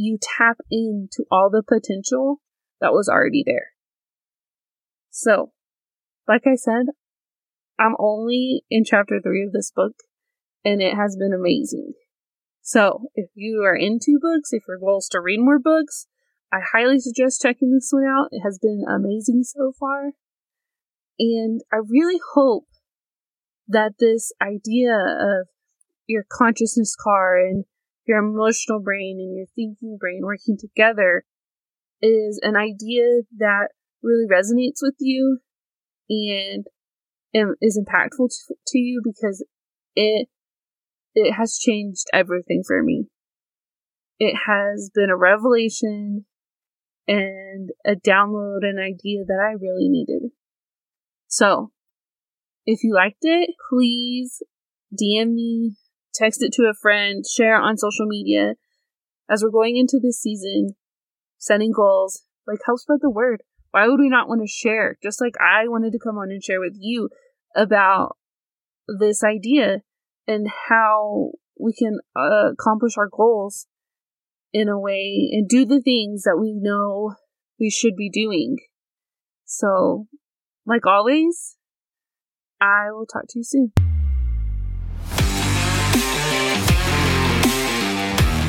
you 0.00 0.16
tap 0.20 0.56
into 0.70 1.26
all 1.30 1.50
the 1.50 1.62
potential 1.62 2.40
that 2.80 2.92
was 2.92 3.06
already 3.06 3.42
there. 3.44 3.68
So, 5.10 5.52
like 6.26 6.46
I 6.46 6.54
said, 6.54 6.86
I'm 7.78 7.96
only 7.98 8.62
in 8.70 8.84
chapter 8.84 9.20
three 9.20 9.44
of 9.44 9.52
this 9.52 9.70
book, 9.70 9.92
and 10.64 10.80
it 10.80 10.94
has 10.94 11.16
been 11.16 11.34
amazing. 11.34 11.92
So, 12.62 13.08
if 13.14 13.28
you 13.34 13.62
are 13.62 13.76
into 13.76 14.18
books, 14.20 14.52
if 14.52 14.62
your 14.66 14.78
goal 14.78 14.98
is 14.98 15.08
to 15.12 15.20
read 15.20 15.40
more 15.40 15.58
books, 15.58 16.06
I 16.50 16.60
highly 16.72 16.98
suggest 16.98 17.42
checking 17.42 17.72
this 17.72 17.90
one 17.90 18.04
out. 18.04 18.28
It 18.30 18.40
has 18.40 18.58
been 18.58 18.84
amazing 18.88 19.42
so 19.44 19.72
far. 19.78 20.12
And 21.18 21.60
I 21.70 21.76
really 21.86 22.20
hope 22.32 22.68
that 23.68 23.92
this 23.98 24.32
idea 24.40 24.94
of 24.96 25.48
your 26.06 26.24
consciousness 26.26 26.96
car 26.96 27.38
and 27.38 27.64
your 28.10 28.18
emotional 28.18 28.80
brain 28.80 29.18
and 29.20 29.36
your 29.36 29.46
thinking 29.54 29.96
brain 29.98 30.20
working 30.24 30.58
together 30.58 31.24
is 32.02 32.40
an 32.42 32.56
idea 32.56 33.22
that 33.38 33.68
really 34.02 34.26
resonates 34.26 34.80
with 34.82 34.96
you 34.98 35.38
and 36.08 36.66
is 37.60 37.78
impactful 37.78 38.28
to, 38.28 38.54
to 38.66 38.78
you 38.78 39.00
because 39.04 39.44
it 39.94 40.28
it 41.14 41.32
has 41.32 41.58
changed 41.58 42.06
everything 42.12 42.62
for 42.66 42.82
me. 42.82 43.06
It 44.18 44.34
has 44.46 44.90
been 44.94 45.10
a 45.10 45.16
revelation 45.16 46.26
and 47.06 47.70
a 47.84 47.94
download 47.94 48.62
an 48.62 48.78
idea 48.78 49.24
that 49.26 49.40
I 49.40 49.52
really 49.52 49.88
needed. 49.88 50.30
So, 51.26 51.70
if 52.66 52.82
you 52.82 52.94
liked 52.94 53.22
it, 53.22 53.50
please 53.68 54.42
DM 54.92 55.34
me, 55.34 55.76
text 56.14 56.42
it 56.42 56.52
to 56.54 56.64
a 56.64 56.74
friend, 56.74 57.24
share 57.26 57.56
it 57.56 57.62
on 57.62 57.76
social 57.76 58.06
media. 58.06 58.54
As 59.28 59.42
we're 59.42 59.50
going 59.50 59.76
into 59.76 60.00
this 60.02 60.20
season, 60.20 60.74
setting 61.38 61.72
goals, 61.72 62.22
like 62.46 62.58
help 62.66 62.80
spread 62.80 63.00
the 63.00 63.10
word. 63.10 63.42
Why 63.70 63.86
would 63.86 64.00
we 64.00 64.08
not 64.08 64.28
want 64.28 64.40
to 64.40 64.48
share? 64.48 64.96
Just 65.02 65.20
like 65.20 65.34
I 65.40 65.68
wanted 65.68 65.92
to 65.92 65.98
come 65.98 66.18
on 66.18 66.30
and 66.30 66.42
share 66.42 66.60
with 66.60 66.76
you 66.78 67.08
about 67.54 68.16
this 68.88 69.22
idea 69.22 69.82
and 70.26 70.48
how 70.68 71.32
we 71.58 71.72
can 71.72 71.98
uh, 72.16 72.50
accomplish 72.52 72.96
our 72.96 73.08
goals 73.10 73.66
in 74.52 74.68
a 74.68 74.78
way 74.78 75.28
and 75.32 75.48
do 75.48 75.64
the 75.64 75.80
things 75.80 76.22
that 76.24 76.38
we 76.40 76.52
know 76.52 77.14
we 77.58 77.70
should 77.70 77.94
be 77.94 78.10
doing. 78.10 78.56
So, 79.44 80.06
like 80.66 80.86
always, 80.86 81.56
I 82.60 82.90
will 82.90 83.06
talk 83.06 83.24
to 83.28 83.38
you 83.38 83.44
soon. 83.44 83.89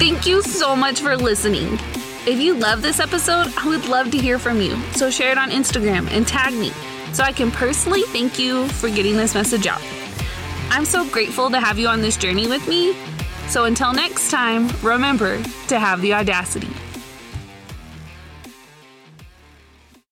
Thank 0.02 0.26
you 0.26 0.42
so 0.42 0.76
much 0.76 1.00
for 1.00 1.16
listening. 1.16 1.74
If 2.26 2.40
you 2.40 2.56
love 2.56 2.82
this 2.82 3.00
episode, 3.00 3.54
I 3.56 3.68
would 3.68 3.88
love 3.88 4.10
to 4.10 4.18
hear 4.18 4.40
from 4.40 4.60
you. 4.60 4.76
So 4.94 5.12
share 5.12 5.32
it 5.32 5.38
on 5.38 5.52
Instagram 5.52 6.10
and 6.10 6.28
tag 6.28 6.56
me 6.56 6.72
so 7.14 7.22
I 7.22 7.32
can 7.32 7.52
personally 7.52 8.02
thank 8.08 8.40
you 8.40 8.68
for 8.70 8.90
getting 8.90 9.16
this 9.16 9.36
message 9.36 9.68
out. 9.68 9.80
I'm 10.72 10.86
so 10.86 11.08
grateful 11.08 11.52
to 11.52 11.60
have 11.60 11.78
you 11.78 11.88
on 11.88 12.02
this 12.02 12.18
journey 12.18 12.48
with 12.48 12.68
me. 12.68 12.96
So 13.48 13.66
until 13.66 13.94
next 13.94 14.32
time, 14.32 14.70
remember 14.82 15.40
to 15.68 15.78
have 15.78 16.02
the 16.02 16.16
audacity. 16.16 16.70